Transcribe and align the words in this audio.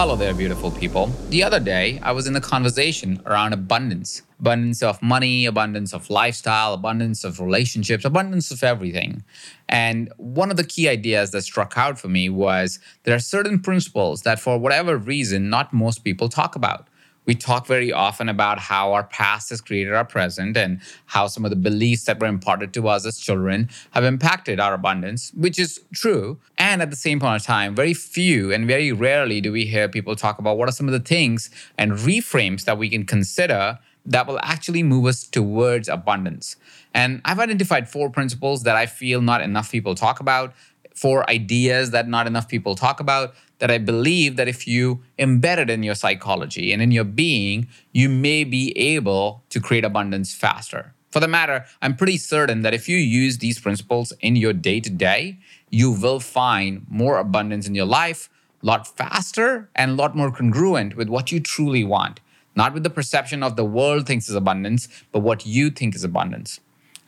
Hello 0.00 0.16
there, 0.16 0.32
beautiful 0.32 0.70
people. 0.70 1.08
The 1.28 1.44
other 1.44 1.60
day, 1.60 2.00
I 2.02 2.12
was 2.12 2.26
in 2.26 2.34
a 2.34 2.40
conversation 2.40 3.20
around 3.26 3.52
abundance 3.52 4.22
abundance 4.40 4.82
of 4.82 5.02
money, 5.02 5.44
abundance 5.44 5.92
of 5.92 6.08
lifestyle, 6.08 6.72
abundance 6.72 7.24
of 7.24 7.38
relationships, 7.38 8.06
abundance 8.06 8.50
of 8.50 8.64
everything. 8.64 9.22
And 9.68 10.10
one 10.16 10.50
of 10.50 10.56
the 10.56 10.64
key 10.64 10.88
ideas 10.88 11.32
that 11.32 11.42
struck 11.42 11.74
out 11.76 11.98
for 11.98 12.08
me 12.08 12.30
was 12.30 12.78
there 13.02 13.14
are 13.14 13.20
certain 13.20 13.60
principles 13.60 14.22
that, 14.22 14.40
for 14.40 14.56
whatever 14.56 14.96
reason, 14.96 15.50
not 15.50 15.74
most 15.74 15.98
people 16.02 16.30
talk 16.30 16.56
about 16.56 16.88
we 17.30 17.36
talk 17.36 17.64
very 17.64 17.92
often 17.92 18.28
about 18.28 18.58
how 18.58 18.92
our 18.92 19.04
past 19.04 19.50
has 19.50 19.60
created 19.60 19.94
our 19.94 20.04
present 20.04 20.56
and 20.56 20.80
how 21.06 21.28
some 21.28 21.44
of 21.44 21.50
the 21.50 21.62
beliefs 21.70 22.06
that 22.06 22.18
were 22.18 22.26
imparted 22.26 22.74
to 22.74 22.88
us 22.88 23.06
as 23.06 23.20
children 23.20 23.68
have 23.92 24.02
impacted 24.02 24.58
our 24.58 24.74
abundance, 24.74 25.30
which 25.36 25.56
is 25.56 25.80
true. 25.94 26.40
And 26.58 26.82
at 26.82 26.90
the 26.90 26.96
same 26.96 27.20
point 27.20 27.40
of 27.40 27.46
time, 27.46 27.76
very 27.76 27.94
few 27.94 28.52
and 28.52 28.66
very 28.66 28.90
rarely 28.90 29.40
do 29.40 29.52
we 29.52 29.64
hear 29.64 29.88
people 29.88 30.16
talk 30.16 30.40
about 30.40 30.58
what 30.58 30.68
are 30.68 30.72
some 30.72 30.88
of 30.88 30.92
the 30.92 30.98
things 30.98 31.50
and 31.78 31.92
reframes 31.92 32.64
that 32.64 32.78
we 32.78 32.90
can 32.90 33.06
consider 33.06 33.78
that 34.06 34.26
will 34.26 34.40
actually 34.42 34.82
move 34.82 35.06
us 35.06 35.22
towards 35.22 35.88
abundance. 35.88 36.56
And 36.92 37.20
I've 37.24 37.38
identified 37.38 37.88
four 37.88 38.10
principles 38.10 38.64
that 38.64 38.74
I 38.74 38.86
feel 38.86 39.22
not 39.22 39.40
enough 39.40 39.70
people 39.70 39.94
talk 39.94 40.18
about, 40.18 40.52
four 40.96 41.30
ideas 41.30 41.92
that 41.92 42.08
not 42.08 42.26
enough 42.26 42.48
people 42.48 42.74
talk 42.74 42.98
about 42.98 43.36
that 43.60 43.70
I 43.70 43.78
believe 43.78 44.36
that 44.36 44.48
if 44.48 44.66
you 44.66 45.02
embed 45.18 45.58
it 45.58 45.70
in 45.70 45.82
your 45.82 45.94
psychology 45.94 46.72
and 46.72 46.82
in 46.82 46.90
your 46.90 47.04
being, 47.04 47.68
you 47.92 48.08
may 48.08 48.42
be 48.44 48.76
able 48.76 49.44
to 49.50 49.60
create 49.60 49.84
abundance 49.84 50.34
faster. 50.34 50.94
For 51.10 51.20
the 51.20 51.28
matter, 51.28 51.64
I'm 51.82 51.96
pretty 51.96 52.16
certain 52.16 52.62
that 52.62 52.74
if 52.74 52.88
you 52.88 52.96
use 52.96 53.38
these 53.38 53.58
principles 53.58 54.12
in 54.20 54.36
your 54.36 54.52
day 54.52 54.80
to 54.80 54.90
day, 54.90 55.38
you 55.68 55.90
will 55.92 56.20
find 56.20 56.86
more 56.88 57.18
abundance 57.18 57.66
in 57.66 57.74
your 57.74 57.86
life 57.86 58.28
a 58.62 58.66
lot 58.66 58.86
faster 58.96 59.70
and 59.74 59.92
a 59.92 59.94
lot 59.94 60.14
more 60.14 60.30
congruent 60.30 60.96
with 60.96 61.08
what 61.08 61.32
you 61.32 61.40
truly 61.40 61.84
want. 61.84 62.20
Not 62.54 62.74
with 62.74 62.82
the 62.82 62.90
perception 62.90 63.42
of 63.42 63.56
the 63.56 63.64
world 63.64 64.06
thinks 64.06 64.28
is 64.28 64.34
abundance, 64.34 64.88
but 65.12 65.20
what 65.20 65.46
you 65.46 65.70
think 65.70 65.94
is 65.94 66.04
abundance. 66.04 66.60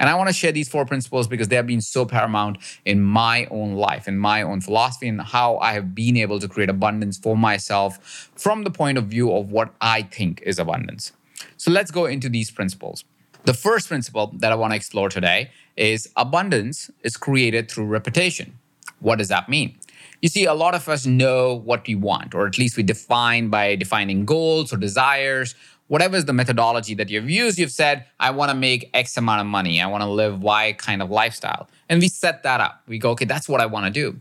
And 0.03 0.11
I 0.11 0.17
want 0.17 0.29
to 0.29 0.33
share 0.35 0.51
these 0.51 0.69
four 0.69 0.85
principles 0.85 1.29
because 1.29 1.47
they 1.47 1.55
have 1.55 1.69
been 1.69 1.81
so 1.81 2.05
paramount 2.05 2.59
in 2.85 3.01
my 3.01 3.47
own 3.53 3.75
life, 3.75 4.09
in 4.09 4.19
my 4.19 4.43
own 4.43 4.61
philosophy, 4.61 5.07
and 5.07 5.21
how 5.21 5.59
I 5.59 5.75
have 5.75 5.95
been 5.95 6.17
able 6.17 6.41
to 6.41 6.49
create 6.49 6.69
abundance 6.69 7.17
for 7.17 7.37
myself 7.37 8.29
from 8.35 8.65
the 8.65 8.71
point 8.73 8.99
of 8.99 9.05
view 9.05 9.33
of 9.33 9.53
what 9.53 9.73
I 9.81 10.03
think 10.03 10.43
is 10.45 10.59
abundance. 10.59 11.13
So 11.57 11.71
let's 11.71 11.93
go 11.93 12.07
into 12.07 12.29
these 12.29 12.51
principles. 12.51 13.05
The 13.45 13.55
first 13.55 13.87
principle 13.87 14.33
that 14.39 14.51
I 14.51 14.57
want 14.57 14.73
to 14.73 14.77
explore 14.77 15.09
today 15.09 15.53
is 15.77 16.09
abundance 16.17 16.91
is 17.05 17.17
created 17.17 17.71
through 17.71 17.85
repetition. 17.85 18.59
What 18.99 19.19
does 19.19 19.29
that 19.29 19.49
mean? 19.49 19.79
You 20.21 20.29
see, 20.29 20.47
a 20.47 20.55
lot 20.55 20.75
of 20.75 20.89
us 20.89 21.07
know 21.07 21.55
what 21.55 21.87
we 21.87 21.95
want, 21.95 22.35
or 22.35 22.49
at 22.49 22.59
least 22.59 22.77
we 22.77 22.83
define 22.83 23.51
by 23.51 23.77
defining 23.77 24.25
goals 24.25 24.73
or 24.73 24.79
desires 24.79 25.55
whatever 25.93 26.17
is 26.17 26.25
the 26.25 26.33
methodology 26.33 26.95
that 26.95 27.11
you've 27.11 27.29
used, 27.29 27.59
you've 27.59 27.71
said, 27.71 28.07
I 28.19 28.31
want 28.31 28.51
to 28.51 28.57
make 28.57 28.89
X 28.95 29.15
amount 29.19 29.43
of 29.43 29.47
money. 29.47 29.79
I 29.79 29.87
want 29.87 30.01
to 30.01 30.09
live 30.09 30.43
Y 30.43 30.73
kind 30.79 31.03
of 31.03 31.11
lifestyle. 31.11 31.69
And 31.91 32.01
we 32.01 32.09
set 32.09 32.45
that 32.45 32.63
up. 32.63 32.81
We 32.89 32.97
go, 32.97 33.11
okay, 33.11 33.27
that's 33.27 33.47
what 33.47 33.61
I 33.61 33.67
want 33.67 33.85
to 33.85 33.93
do. 33.93 34.19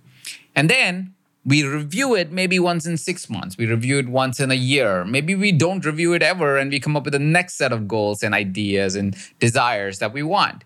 And 0.53 0.69
then 0.69 1.13
we 1.45 1.63
review 1.63 2.13
it 2.13 2.29
maybe 2.29 2.59
once 2.59 2.85
in 2.85 2.97
six 2.97 3.29
months. 3.29 3.57
We 3.57 3.67
review 3.67 3.99
it 3.99 4.09
once 4.09 4.41
in 4.41 4.51
a 4.51 4.55
year. 4.55 5.05
Maybe 5.05 5.33
we 5.33 5.53
don't 5.53 5.85
review 5.85 6.11
it 6.11 6.21
ever 6.21 6.57
and 6.57 6.71
we 6.71 6.81
come 6.81 6.97
up 6.97 7.05
with 7.05 7.13
the 7.13 7.19
next 7.19 7.53
set 7.53 7.71
of 7.71 7.87
goals 7.87 8.21
and 8.21 8.35
ideas 8.35 8.97
and 8.97 9.15
desires 9.39 9.99
that 9.99 10.11
we 10.11 10.23
want. 10.23 10.65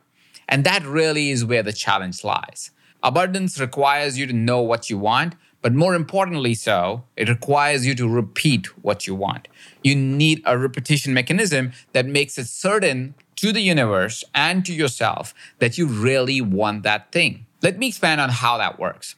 And 0.49 0.63
that 0.63 0.83
really 0.83 1.29
is 1.29 1.45
where 1.45 1.61
the 1.61 1.71
challenge 1.71 2.23
lies. 2.23 2.71
Abundance 3.03 3.59
requires 3.59 4.17
you 4.17 4.25
to 4.25 4.33
know 4.33 4.59
what 4.59 4.89
you 4.89 4.97
want, 4.97 5.35
but 5.65 5.73
more 5.73 5.95
importantly, 5.95 6.53
so, 6.53 7.05
it 7.17 7.27
requires 7.27 7.87
you 7.87 7.95
to 7.95 8.07
repeat 8.07 8.67
what 8.83 9.07
you 9.07 9.15
want. 9.15 9.47
You 9.83 9.95
need 9.95 10.43
a 10.45 10.59
repetition 10.59 11.11
mechanism 11.11 11.71
that 11.91 12.05
makes 12.05 12.37
it 12.37 12.45
certain 12.45 13.15
to 13.37 13.51
the 13.51 13.61
universe 13.61 14.23
and 14.35 14.63
to 14.63 14.71
yourself 14.71 15.33
that 15.57 15.75
you 15.75 15.87
really 15.87 16.39
want 16.39 16.83
that 16.83 17.11
thing. 17.11 17.47
Let 17.63 17.79
me 17.79 17.87
expand 17.87 18.21
on 18.21 18.29
how 18.29 18.59
that 18.59 18.77
works. 18.77 19.15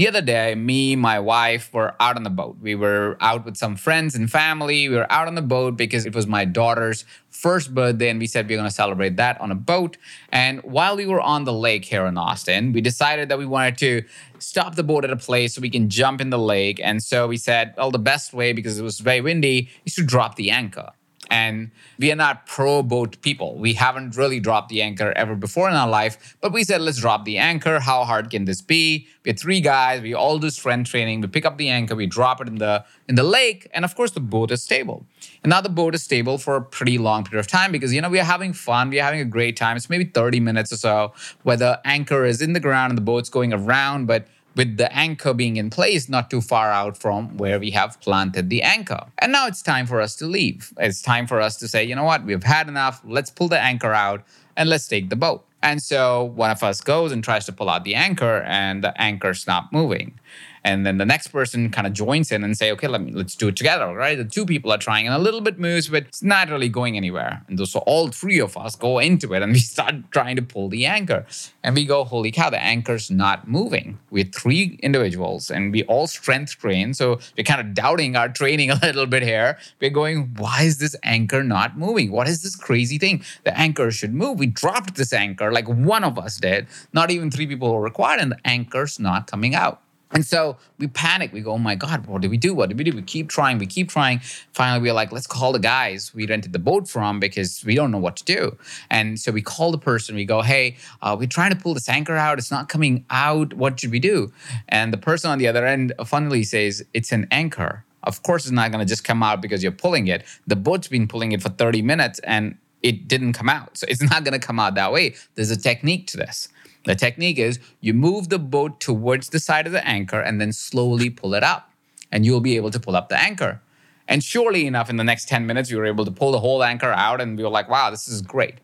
The 0.00 0.08
other 0.08 0.22
day, 0.22 0.54
me, 0.54 0.96
my 0.96 1.20
wife 1.20 1.74
were 1.74 1.94
out 2.00 2.16
on 2.16 2.22
the 2.22 2.30
boat. 2.30 2.56
We 2.58 2.74
were 2.74 3.18
out 3.20 3.44
with 3.44 3.58
some 3.58 3.76
friends 3.76 4.14
and 4.14 4.30
family. 4.30 4.88
We 4.88 4.94
were 4.94 5.12
out 5.12 5.28
on 5.28 5.34
the 5.34 5.42
boat 5.42 5.76
because 5.76 6.06
it 6.06 6.14
was 6.14 6.26
my 6.26 6.46
daughter's 6.46 7.04
first 7.28 7.74
birthday, 7.74 8.08
and 8.08 8.18
we 8.18 8.26
said 8.26 8.48
we 8.48 8.54
are 8.54 8.56
going 8.56 8.66
to 8.66 8.74
celebrate 8.74 9.18
that 9.18 9.38
on 9.42 9.50
a 9.50 9.54
boat. 9.54 9.98
And 10.32 10.62
while 10.62 10.96
we 10.96 11.04
were 11.04 11.20
on 11.20 11.44
the 11.44 11.52
lake 11.52 11.84
here 11.84 12.06
in 12.06 12.16
Austin, 12.16 12.72
we 12.72 12.80
decided 12.80 13.28
that 13.28 13.36
we 13.36 13.44
wanted 13.44 13.76
to 13.76 14.02
stop 14.38 14.74
the 14.74 14.82
boat 14.82 15.04
at 15.04 15.10
a 15.10 15.16
place 15.16 15.56
so 15.56 15.60
we 15.60 15.68
can 15.68 15.90
jump 15.90 16.22
in 16.22 16.30
the 16.30 16.38
lake. 16.38 16.80
And 16.82 17.02
so 17.02 17.28
we 17.28 17.36
said, 17.36 17.74
well, 17.76 17.90
the 17.90 17.98
best 17.98 18.32
way, 18.32 18.54
because 18.54 18.78
it 18.78 18.82
was 18.82 19.00
very 19.00 19.20
windy, 19.20 19.68
is 19.84 19.96
to 19.96 20.02
drop 20.02 20.36
the 20.36 20.50
anchor. 20.50 20.92
And 21.30 21.70
we 21.98 22.10
are 22.10 22.16
not 22.16 22.46
pro 22.46 22.82
boat 22.82 23.20
people. 23.22 23.56
We 23.56 23.74
haven't 23.74 24.16
really 24.16 24.40
dropped 24.40 24.68
the 24.68 24.82
anchor 24.82 25.12
ever 25.14 25.36
before 25.36 25.68
in 25.68 25.76
our 25.76 25.88
life, 25.88 26.36
but 26.40 26.52
we 26.52 26.64
said, 26.64 26.80
let's 26.80 26.98
drop 26.98 27.24
the 27.24 27.38
anchor. 27.38 27.78
How 27.78 28.04
hard 28.04 28.30
can 28.30 28.46
this 28.46 28.60
be? 28.60 29.06
We're 29.24 29.34
three 29.34 29.60
guys. 29.60 30.02
We 30.02 30.14
all 30.14 30.38
do 30.38 30.50
strength 30.50 30.90
training. 30.90 31.20
We 31.20 31.28
pick 31.28 31.44
up 31.44 31.56
the 31.56 31.68
anchor, 31.68 31.94
we 31.94 32.06
drop 32.06 32.40
it 32.40 32.48
in 32.48 32.56
the 32.56 32.84
in 33.08 33.14
the 33.14 33.22
lake, 33.22 33.68
and 33.72 33.84
of 33.84 33.94
course 33.94 34.12
the 34.12 34.20
boat 34.20 34.50
is 34.50 34.62
stable. 34.62 35.06
And 35.42 35.50
now 35.50 35.60
the 35.60 35.68
boat 35.68 35.94
is 35.94 36.02
stable 36.02 36.38
for 36.38 36.56
a 36.56 36.62
pretty 36.62 36.98
long 36.98 37.24
period 37.24 37.40
of 37.40 37.46
time 37.46 37.70
because 37.70 37.92
you 37.92 38.00
know 38.00 38.08
we 38.08 38.18
are 38.18 38.24
having 38.24 38.52
fun, 38.52 38.90
we 38.90 38.98
are 39.00 39.04
having 39.04 39.20
a 39.20 39.24
great 39.24 39.56
time. 39.56 39.76
It's 39.76 39.90
maybe 39.90 40.04
30 40.04 40.40
minutes 40.40 40.72
or 40.72 40.76
so 40.76 41.12
where 41.42 41.56
the 41.56 41.80
anchor 41.84 42.24
is 42.24 42.40
in 42.40 42.54
the 42.54 42.60
ground 42.60 42.90
and 42.90 42.98
the 42.98 43.02
boat's 43.02 43.28
going 43.28 43.52
around, 43.52 44.06
but 44.06 44.26
with 44.56 44.76
the 44.76 44.92
anchor 44.94 45.32
being 45.32 45.56
in 45.56 45.70
place 45.70 46.08
not 46.08 46.30
too 46.30 46.40
far 46.40 46.70
out 46.70 46.96
from 46.96 47.36
where 47.36 47.58
we 47.58 47.70
have 47.70 48.00
planted 48.00 48.50
the 48.50 48.62
anchor. 48.62 49.06
And 49.18 49.32
now 49.32 49.46
it's 49.46 49.62
time 49.62 49.86
for 49.86 50.00
us 50.00 50.16
to 50.16 50.26
leave. 50.26 50.72
It's 50.78 51.02
time 51.02 51.26
for 51.26 51.40
us 51.40 51.56
to 51.58 51.68
say, 51.68 51.84
you 51.84 51.94
know 51.94 52.04
what, 52.04 52.24
we've 52.24 52.42
had 52.42 52.68
enough. 52.68 53.00
Let's 53.04 53.30
pull 53.30 53.48
the 53.48 53.60
anchor 53.60 53.92
out 53.92 54.22
and 54.56 54.68
let's 54.68 54.88
take 54.88 55.08
the 55.08 55.16
boat. 55.16 55.44
And 55.62 55.82
so 55.82 56.24
one 56.24 56.50
of 56.50 56.62
us 56.62 56.80
goes 56.80 57.12
and 57.12 57.22
tries 57.22 57.44
to 57.46 57.52
pull 57.52 57.68
out 57.68 57.84
the 57.84 57.94
anchor, 57.94 58.42
and 58.46 58.82
the 58.82 58.98
anchor's 59.00 59.46
not 59.46 59.70
moving 59.72 60.18
and 60.64 60.86
then 60.86 60.98
the 60.98 61.06
next 61.06 61.28
person 61.28 61.70
kind 61.70 61.86
of 61.86 61.92
joins 61.92 62.30
in 62.32 62.44
and 62.44 62.56
say 62.56 62.70
okay 62.72 62.88
let 62.88 63.00
me 63.00 63.12
let's 63.12 63.34
do 63.34 63.48
it 63.48 63.56
together 63.56 63.94
right? 63.94 64.16
The 64.16 64.24
two 64.24 64.46
people 64.46 64.72
are 64.72 64.78
trying 64.78 65.06
and 65.06 65.14
a 65.14 65.18
little 65.18 65.40
bit 65.40 65.58
moves 65.58 65.88
but 65.88 66.04
it's 66.04 66.22
not 66.22 66.48
really 66.50 66.68
going 66.68 66.96
anywhere. 66.96 67.42
And 67.48 67.66
so 67.68 67.80
all 67.80 68.08
three 68.08 68.40
of 68.40 68.56
us 68.56 68.76
go 68.76 68.98
into 68.98 69.34
it 69.34 69.42
and 69.42 69.52
we 69.56 69.58
start 69.58 69.94
trying 70.10 70.36
to 70.36 70.42
pull 70.42 70.68
the 70.68 70.86
anchor. 70.86 71.26
And 71.62 71.74
we 71.74 71.84
go 71.84 72.04
holy 72.04 72.30
cow 72.30 72.50
the 72.50 72.62
anchor's 72.62 73.10
not 73.10 73.48
moving. 73.48 73.98
We're 74.10 74.24
three 74.24 74.78
individuals 74.82 75.50
and 75.50 75.72
we 75.72 75.84
all 75.84 76.06
strength 76.06 76.58
train. 76.58 76.94
So 76.94 77.20
we're 77.36 77.44
kind 77.44 77.60
of 77.60 77.74
doubting 77.74 78.16
our 78.16 78.28
training 78.28 78.70
a 78.76 78.76
little 78.76 79.06
bit 79.06 79.22
here. 79.22 79.58
We're 79.80 79.90
going 79.90 80.34
why 80.36 80.62
is 80.62 80.78
this 80.78 80.96
anchor 81.02 81.42
not 81.42 81.78
moving? 81.78 82.12
What 82.12 82.28
is 82.28 82.42
this 82.42 82.56
crazy 82.56 82.98
thing? 82.98 83.22
The 83.44 83.56
anchor 83.58 83.90
should 83.90 84.14
move. 84.14 84.38
We 84.38 84.46
dropped 84.46 84.94
this 84.96 85.12
anchor 85.12 85.52
like 85.52 85.68
one 85.68 86.04
of 86.04 86.18
us 86.18 86.36
did. 86.38 86.66
Not 86.92 87.10
even 87.10 87.30
three 87.30 87.46
people 87.46 87.72
were 87.72 87.80
required 87.80 88.20
and 88.20 88.32
the 88.32 88.38
anchor's 88.44 88.98
not 88.98 89.26
coming 89.26 89.54
out 89.54 89.82
and 90.12 90.26
so 90.26 90.56
we 90.78 90.88
panic. 90.88 91.32
We 91.32 91.40
go, 91.40 91.52
oh 91.52 91.58
my 91.58 91.76
God, 91.76 92.06
what 92.06 92.20
do 92.20 92.28
we 92.28 92.36
do? 92.36 92.52
What 92.52 92.68
do 92.68 92.76
we 92.76 92.82
do? 92.82 92.92
We 92.92 93.02
keep 93.02 93.28
trying, 93.28 93.58
we 93.58 93.66
keep 93.66 93.88
trying. 93.88 94.20
Finally, 94.52 94.82
we're 94.82 94.92
like, 94.92 95.12
let's 95.12 95.26
call 95.26 95.52
the 95.52 95.60
guys 95.60 96.12
we 96.12 96.26
rented 96.26 96.52
the 96.52 96.58
boat 96.58 96.88
from 96.88 97.20
because 97.20 97.64
we 97.64 97.76
don't 97.76 97.92
know 97.92 97.98
what 97.98 98.16
to 98.16 98.24
do. 98.24 98.56
And 98.90 99.20
so 99.20 99.30
we 99.30 99.40
call 99.40 99.70
the 99.70 99.78
person, 99.78 100.16
we 100.16 100.24
go, 100.24 100.42
hey, 100.42 100.76
uh, 101.00 101.16
we're 101.18 101.28
trying 101.28 101.50
to 101.50 101.56
pull 101.56 101.74
this 101.74 101.88
anchor 101.88 102.16
out. 102.16 102.38
It's 102.38 102.50
not 102.50 102.68
coming 102.68 103.04
out. 103.10 103.54
What 103.54 103.78
should 103.78 103.92
we 103.92 104.00
do? 104.00 104.32
And 104.68 104.92
the 104.92 104.98
person 104.98 105.30
on 105.30 105.38
the 105.38 105.46
other 105.46 105.64
end 105.64 105.92
funnily 106.04 106.42
says, 106.42 106.84
it's 106.92 107.12
an 107.12 107.28
anchor. 107.30 107.84
Of 108.02 108.22
course, 108.22 108.46
it's 108.46 108.52
not 108.52 108.72
going 108.72 108.84
to 108.84 108.88
just 108.88 109.04
come 109.04 109.22
out 109.22 109.40
because 109.40 109.62
you're 109.62 109.72
pulling 109.72 110.08
it. 110.08 110.24
The 110.46 110.56
boat's 110.56 110.88
been 110.88 111.06
pulling 111.06 111.32
it 111.32 111.42
for 111.42 111.50
30 111.50 111.82
minutes 111.82 112.18
and 112.20 112.56
it 112.82 113.06
didn't 113.06 113.34
come 113.34 113.48
out. 113.48 113.76
So 113.76 113.86
it's 113.88 114.02
not 114.02 114.24
going 114.24 114.38
to 114.38 114.44
come 114.44 114.58
out 114.58 114.74
that 114.74 114.92
way. 114.92 115.14
There's 115.34 115.50
a 115.50 115.60
technique 115.60 116.06
to 116.08 116.16
this. 116.16 116.48
The 116.84 116.94
technique 116.94 117.38
is 117.38 117.60
you 117.80 117.94
move 117.94 118.28
the 118.28 118.38
boat 118.38 118.80
towards 118.80 119.28
the 119.28 119.38
side 119.38 119.66
of 119.66 119.72
the 119.72 119.86
anchor 119.86 120.20
and 120.20 120.40
then 120.40 120.52
slowly 120.52 121.10
pull 121.10 121.34
it 121.34 121.42
up, 121.42 121.70
and 122.10 122.24
you'll 122.24 122.40
be 122.40 122.56
able 122.56 122.70
to 122.70 122.80
pull 122.80 122.96
up 122.96 123.08
the 123.08 123.18
anchor. 123.18 123.60
And 124.08 124.24
surely 124.24 124.66
enough, 124.66 124.90
in 124.90 124.96
the 124.96 125.04
next 125.04 125.28
10 125.28 125.46
minutes, 125.46 125.70
we 125.70 125.76
were 125.76 125.86
able 125.86 126.04
to 126.04 126.10
pull 126.10 126.32
the 126.32 126.40
whole 126.40 126.64
anchor 126.64 126.92
out, 126.92 127.20
and 127.20 127.36
we 127.36 127.44
were 127.44 127.50
like, 127.50 127.68
wow, 127.68 127.90
this 127.90 128.08
is 128.08 128.22
great. 128.22 128.56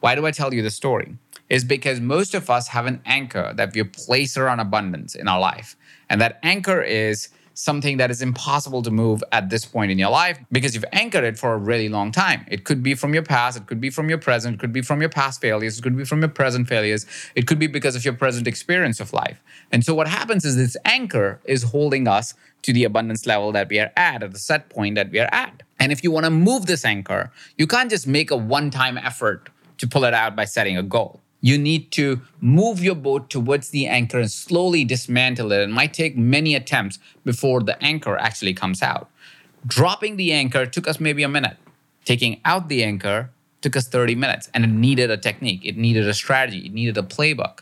Why 0.00 0.14
do 0.14 0.24
I 0.26 0.30
tell 0.30 0.54
you 0.54 0.62
the 0.62 0.70
story? 0.70 1.16
is 1.48 1.64
because 1.64 2.00
most 2.00 2.34
of 2.34 2.48
us 2.48 2.68
have 2.68 2.86
an 2.86 3.00
anchor 3.04 3.52
that 3.56 3.74
we 3.74 3.82
place 3.84 4.36
around 4.36 4.60
abundance 4.60 5.14
in 5.14 5.28
our 5.28 5.40
life. 5.40 5.76
And 6.08 6.20
that 6.20 6.38
anchor 6.42 6.80
is 6.82 7.28
something 7.54 7.96
that 7.98 8.10
is 8.10 8.20
impossible 8.20 8.82
to 8.82 8.90
move 8.90 9.22
at 9.32 9.48
this 9.48 9.64
point 9.64 9.90
in 9.90 9.98
your 9.98 10.10
life 10.10 10.38
because 10.50 10.74
you've 10.74 10.84
anchored 10.92 11.24
it 11.24 11.38
for 11.38 11.54
a 11.54 11.56
really 11.56 11.88
long 11.88 12.12
time. 12.12 12.44
It 12.48 12.64
could 12.64 12.82
be 12.82 12.94
from 12.94 13.14
your 13.14 13.22
past, 13.22 13.56
it 13.56 13.66
could 13.66 13.80
be 13.80 13.90
from 13.90 14.08
your 14.08 14.18
present, 14.18 14.56
it 14.56 14.58
could 14.58 14.72
be 14.72 14.82
from 14.82 15.00
your 15.00 15.08
past 15.08 15.40
failures, 15.40 15.78
it 15.78 15.82
could 15.82 15.96
be 15.96 16.04
from 16.04 16.20
your 16.20 16.28
present 16.28 16.68
failures, 16.68 17.06
it 17.34 17.46
could 17.46 17.58
be 17.58 17.68
because 17.68 17.96
of 17.96 18.04
your 18.04 18.14
present 18.14 18.46
experience 18.46 19.00
of 19.00 19.12
life. 19.12 19.40
And 19.72 19.84
so 19.84 19.94
what 19.94 20.08
happens 20.08 20.44
is 20.44 20.56
this 20.56 20.76
anchor 20.84 21.40
is 21.44 21.62
holding 21.62 22.08
us 22.08 22.34
to 22.62 22.72
the 22.72 22.84
abundance 22.84 23.26
level 23.26 23.52
that 23.52 23.68
we 23.68 23.78
are 23.78 23.92
at, 23.96 24.22
at 24.22 24.32
the 24.32 24.38
set 24.38 24.68
point 24.68 24.96
that 24.96 25.10
we 25.10 25.20
are 25.20 25.28
at. 25.32 25.62
And 25.78 25.92
if 25.92 26.02
you 26.02 26.10
want 26.10 26.24
to 26.24 26.30
move 26.30 26.66
this 26.66 26.84
anchor, 26.84 27.30
you 27.56 27.66
can't 27.66 27.90
just 27.90 28.06
make 28.06 28.30
a 28.30 28.36
one 28.36 28.70
time 28.70 28.98
effort 28.98 29.50
to 29.78 29.86
pull 29.86 30.04
it 30.04 30.14
out 30.14 30.34
by 30.34 30.44
setting 30.44 30.76
a 30.76 30.82
goal 30.82 31.20
you 31.44 31.58
need 31.58 31.92
to 31.92 32.22
move 32.40 32.82
your 32.82 32.94
boat 32.94 33.28
towards 33.28 33.68
the 33.68 33.86
anchor 33.86 34.18
and 34.18 34.30
slowly 34.30 34.82
dismantle 34.82 35.52
it. 35.52 35.60
It 35.60 35.68
might 35.68 35.92
take 35.92 36.16
many 36.16 36.54
attempts 36.54 36.98
before 37.22 37.60
the 37.60 37.76
anchor 37.84 38.16
actually 38.16 38.54
comes 38.54 38.80
out. 38.80 39.10
Dropping 39.66 40.16
the 40.16 40.32
anchor 40.32 40.64
took 40.64 40.88
us 40.88 40.98
maybe 40.98 41.22
a 41.22 41.28
minute. 41.28 41.58
Taking 42.06 42.40
out 42.46 42.70
the 42.70 42.82
anchor 42.82 43.28
took 43.60 43.76
us 43.76 43.86
30 43.86 44.14
minutes, 44.14 44.48
and 44.54 44.64
it 44.64 44.70
needed 44.70 45.10
a 45.10 45.18
technique, 45.18 45.60
it 45.66 45.76
needed 45.76 46.08
a 46.08 46.14
strategy, 46.14 46.64
it 46.64 46.72
needed 46.72 46.96
a 46.96 47.02
playbook. 47.02 47.58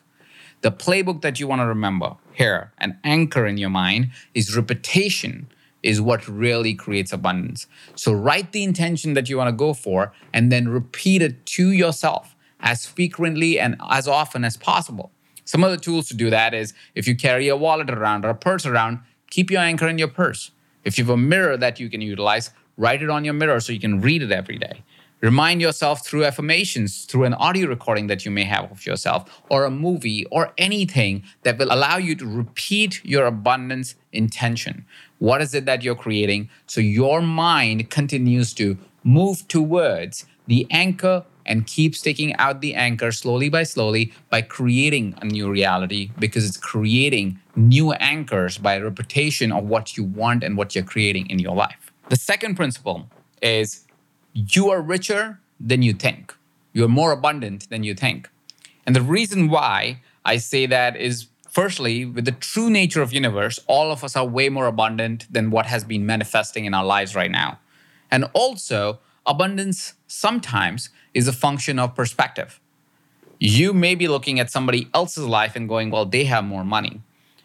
The 0.61 0.71
playbook 0.71 1.23
that 1.23 1.41
you 1.41 1.49
want 1.49 1.61
to 1.61 1.67
remember 1.67 2.15
here, 2.35 2.71
an 2.79 3.01
anchor 3.03 3.47
in 3.47 3.59
your 3.59 3.71
mind, 3.71 4.11
is 4.33 4.57
repetition 4.57 5.49
is 5.83 6.01
what 6.01 6.29
really 6.29 6.73
creates 6.73 7.13
abundance. 7.13 7.67
So 7.97 8.13
write 8.13 8.53
the 8.53 8.63
intention 8.63 9.15
that 9.15 9.29
you 9.29 9.39
want 9.39 9.49
to 9.49 9.53
go 9.53 9.75
for 9.75 10.13
and 10.33 10.53
then 10.53 10.69
repeat 10.69 11.21
it 11.21 11.45
to 11.47 11.73
yourself 11.73 12.32
as 12.63 12.87
frequently 12.87 13.59
and 13.59 13.77
as 13.91 14.09
often 14.09 14.45
as 14.45 14.57
possible. 14.57 15.13
Some 15.45 15.65
of 15.65 15.71
the 15.71 15.77
tools 15.77 16.09
to 16.09 16.15
do 16.15 16.31
that 16.31 16.55
is 16.55 16.73
if 16.95 17.07
you 17.07 17.17
carry 17.17 17.49
a 17.49 17.57
wallet 17.57 17.91
around 17.91 18.25
or 18.25 18.31
a 18.31 18.35
purse 18.35 18.65
around, 18.65 19.01
keep 19.31 19.51
your 19.51 19.61
anchor 19.61 19.89
in 19.89 19.99
your 19.99 20.09
purse. 20.09 20.53
If 20.85 20.97
you 20.97 21.05
have 21.05 21.11
a 21.11 21.17
mirror 21.17 21.57
that 21.57 21.81
you 21.81 21.91
can 21.91 22.01
utilize, 22.01 22.51
write 22.77 23.03
it 23.03 23.11
on 23.11 23.25
your 23.25 23.35
mirror 23.35 23.61
so 23.61 23.73
you 23.73 23.81
can 23.81 24.01
read 24.01 24.23
it 24.23 24.33
every 24.33 24.59
day. 24.59 24.83
Remind 25.21 25.61
yourself 25.61 26.05
through 26.05 26.25
affirmations, 26.25 27.05
through 27.05 27.25
an 27.25 27.35
audio 27.35 27.69
recording 27.69 28.09
that 28.09 28.25
you 28.25 28.33
may 28.33 28.43
have 28.43 28.73
of 28.73 28.85
yourself, 28.85 29.43
or 29.49 29.65
a 29.65 29.71
movie, 29.71 30.25
or 30.33 30.53
anything 30.59 31.23
that 31.45 31.59
will 31.59 31.73
allow 31.73 31.97
you 31.97 32.17
to 32.17 32.27
repeat 32.27 33.05
your 33.05 33.27
abundance 33.27 33.95
intention. 34.13 34.85
What 35.21 35.41
is 35.41 35.55
it 35.55 35.65
that 35.65 35.85
you're 35.85 35.95
creating? 35.95 36.51
So 36.67 36.81
your 36.81 37.23
mind 37.23 37.89
continues 37.89 38.53
to 38.55 38.77
move 39.05 39.47
towards 39.47 40.27
the 40.49 40.67
anchor 40.73 41.25
and 41.47 41.67
keep 41.67 41.95
sticking 41.95 42.35
out 42.37 42.61
the 42.61 42.75
anchor 42.75 43.13
slowly 43.13 43.49
by 43.49 43.63
slowly 43.63 44.13
by 44.31 44.43
creating 44.43 45.15
a 45.21 45.25
new 45.25 45.51
reality 45.51 46.11
because 46.19 46.47
it's 46.47 46.57
creating 46.57 47.39
new 47.57 47.93
anchors 47.93 48.59
by 48.59 48.79
repetition 48.79 49.53
of 49.53 49.65
what 49.65 49.97
you 49.97 50.05
want 50.05 50.43
and 50.45 50.57
what 50.57 50.75
you're 50.75 50.85
creating 50.85 51.29
in 51.31 51.39
your 51.39 51.55
life. 51.55 51.93
The 52.09 52.17
second 52.17 52.57
principle 52.57 53.09
is 53.41 53.85
you 54.35 54.71
are 54.71 54.81
richer 54.81 55.41
than 55.59 55.83
you 55.83 55.93
think. 55.93 56.35
You're 56.73 56.89
more 56.89 57.13
abundant 57.13 57.69
than 57.71 57.85
you 57.85 57.95
think. 57.95 58.29
And 58.87 58.97
the 58.97 59.03
reason 59.03 59.49
why 59.49 60.01
I 60.25 60.39
say 60.39 60.67
that 60.67 60.97
is 60.97 61.29
firstly, 61.49 62.05
with 62.05 62.25
the 62.25 62.33
true 62.33 62.71
nature 62.71 63.03
of 63.03 63.13
universe, 63.13 63.61
all 63.67 63.93
of 63.93 64.03
us 64.03 64.17
are 64.17 64.27
way 64.27 64.49
more 64.49 64.67
abundant 64.67 65.27
than 65.31 65.51
what 65.51 65.67
has 65.67 65.85
been 65.85 66.07
manifesting 66.07 66.65
in 66.65 66.75
our 66.75 66.85
lives 66.85 67.15
right 67.15 67.31
now. 67.31 67.59
And 68.11 68.25
also, 68.33 69.01
abundance 69.27 69.95
sometimes 70.13 70.91
is 71.15 71.27
a 71.27 71.33
function 71.33 71.79
of 71.79 71.95
perspective. 71.95 72.61
You 73.39 73.73
may 73.73 73.95
be 73.95 74.09
looking 74.09 74.39
at 74.39 74.51
somebody 74.51 74.89
else's 74.95 75.25
life 75.25 75.57
and 75.57 75.69
going, 75.69 75.91
well, 75.91 76.05
they 76.05 76.25
have 76.25 76.45
more 76.45 76.65
money. 76.65 77.01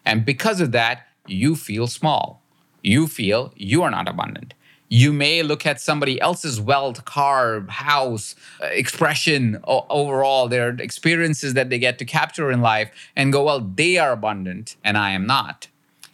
And 0.05 0.25
because 0.25 0.61
of 0.61 0.71
that, 0.73 1.07
you 1.25 1.55
feel 1.55 1.87
small. 1.87 2.41
You 2.83 3.07
feel 3.07 3.51
you 3.55 3.83
are 3.83 3.91
not 3.91 4.07
abundant. 4.07 4.53
You 4.89 5.11
may 5.11 5.43
look 5.43 5.65
at 5.65 5.81
somebody 5.81 6.19
else's 6.21 6.61
wealth, 6.61 7.03
car, 7.03 7.65
house, 7.67 8.35
uh, 8.61 8.67
expression 8.67 9.59
overall, 9.65 10.47
their 10.47 10.69
experiences 10.69 11.55
that 11.55 11.69
they 11.69 11.79
get 11.79 11.99
to 11.99 12.05
capture 12.05 12.51
in 12.51 12.61
life, 12.61 12.89
and 13.15 13.33
go, 13.33 13.43
well, 13.43 13.59
they 13.59 13.97
are 13.97 14.13
abundant 14.13 14.77
and 14.83 14.97
I 14.97 15.11
am 15.11 15.25
not. 15.25 15.67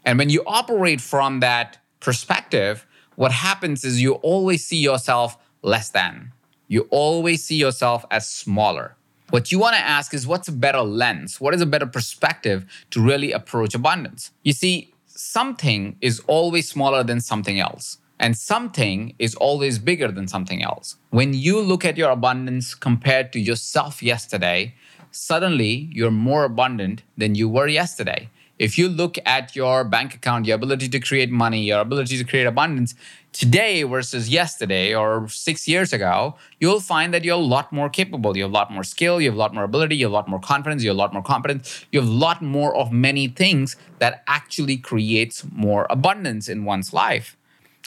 And 0.06 0.18
when 0.18 0.30
you 0.30 0.44
operate 0.48 1.02
from 1.02 1.40
that 1.42 1.78
perspective, 2.00 2.88
what 3.16 3.32
happens 3.32 3.84
is 3.84 4.02
you 4.02 4.14
always 4.16 4.66
see 4.66 4.78
yourself 4.80 5.38
less 5.62 5.90
than. 5.90 6.32
You 6.68 6.88
always 6.90 7.44
see 7.44 7.56
yourself 7.56 8.06
as 8.10 8.30
smaller. 8.30 8.96
What 9.30 9.52
you 9.52 9.60
want 9.60 9.76
to 9.76 9.82
ask 9.82 10.14
is 10.14 10.28
what's 10.28 10.48
a 10.48 10.52
better 10.52 10.82
lens? 10.82 11.42
What 11.42 11.54
is 11.54 11.62
a 11.62 11.66
better 11.66 11.88
perspective 11.88 12.66
to 12.92 13.02
really 13.02 13.32
approach 13.32 13.74
abundance? 13.74 14.32
You 14.44 14.54
see, 14.54 14.94
something 15.08 15.98
is 16.02 16.20
always 16.28 16.70
smaller 16.70 17.04
than 17.04 17.20
something 17.20 17.60
else, 17.60 17.98
and 18.20 18.38
something 18.38 19.16
is 19.18 19.36
always 19.36 19.80
bigger 19.80 20.12
than 20.12 20.28
something 20.28 20.62
else. 20.64 20.98
When 21.10 21.34
you 21.34 21.60
look 21.60 21.84
at 21.84 21.98
your 21.98 22.12
abundance 22.12 22.76
compared 22.76 23.34
to 23.34 23.40
yourself 23.40 24.04
yesterday, 24.04 24.76
suddenly 25.12 25.90
you're 25.92 26.12
more 26.12 26.44
abundant 26.44 27.04
than 27.18 27.36
you 27.36 27.50
were 27.50 27.68
yesterday. 27.68 28.30
If 28.60 28.78
you 28.78 28.88
look 28.88 29.18
at 29.26 29.56
your 29.56 29.84
bank 29.84 30.14
account, 30.14 30.46
your 30.46 30.56
ability 30.56 30.90
to 30.90 31.00
create 31.00 31.32
money, 31.32 31.64
your 31.64 31.80
ability 31.80 32.18
to 32.18 32.24
create 32.24 32.46
abundance, 32.46 32.94
today 33.34 33.84
versus 33.84 34.30
yesterday 34.30 34.96
or 34.96 35.28
six 35.28 35.68
years 35.68 35.92
ago, 35.92 36.36
you'll 36.60 36.80
find 36.80 37.14
that 37.14 37.24
you're 37.24 37.36
a 37.36 37.38
lot 37.38 37.74
more 37.74 37.90
capable. 37.90 38.38
You 38.38 38.44
have 38.44 38.52
a 38.52 38.54
lot 38.54 38.72
more 38.72 38.84
skill, 38.84 39.20
you 39.20 39.30
have 39.30 39.36
a 39.36 39.40
lot 39.40 39.54
more 39.54 39.64
ability, 39.64 39.98
you 39.98 40.06
have 40.06 40.12
a 40.12 40.16
lot 40.16 40.28
more 40.28 40.40
confidence, 40.40 40.84
you 40.84 40.90
have 40.90 40.98
a 40.98 41.00
lot 41.00 41.14
more 41.14 41.24
competence, 41.24 41.86
you 41.92 42.00
have 42.00 42.10
a 42.10 42.12
lot 42.12 42.42
more 42.42 42.76
of 42.76 42.92
many 42.92 43.28
things 43.28 43.76
that 44.00 44.24
actually 44.28 44.78
creates 44.78 45.44
more 45.52 45.88
abundance 45.90 46.48
in 46.48 46.64
one's 46.64 46.94
life. 46.94 47.36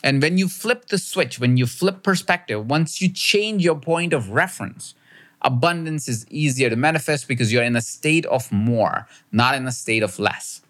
And 0.03 0.21
when 0.21 0.37
you 0.37 0.49
flip 0.49 0.87
the 0.87 0.99
switch, 0.99 1.39
when 1.39 1.57
you 1.57 1.67
flip 1.67 2.03
perspective, 2.03 2.69
once 2.69 3.01
you 3.01 3.09
change 3.09 3.65
your 3.65 3.79
point 3.79 4.13
of 4.13 4.31
reference, 4.31 4.95
abundance 5.43 6.09
is 6.09 6.27
easier 6.29 6.69
to 6.69 6.77
manifest 6.77 7.29
because 7.29 7.53
you're 7.53 7.63
in 7.63 7.77
a 7.77 7.81
state 7.81 8.27
of 8.27 8.51
more, 8.53 9.07
not 9.33 9.55
in 9.55 9.67
a 9.67 9.73
state 9.73 10.03
of 10.03 10.19
less. 10.19 10.61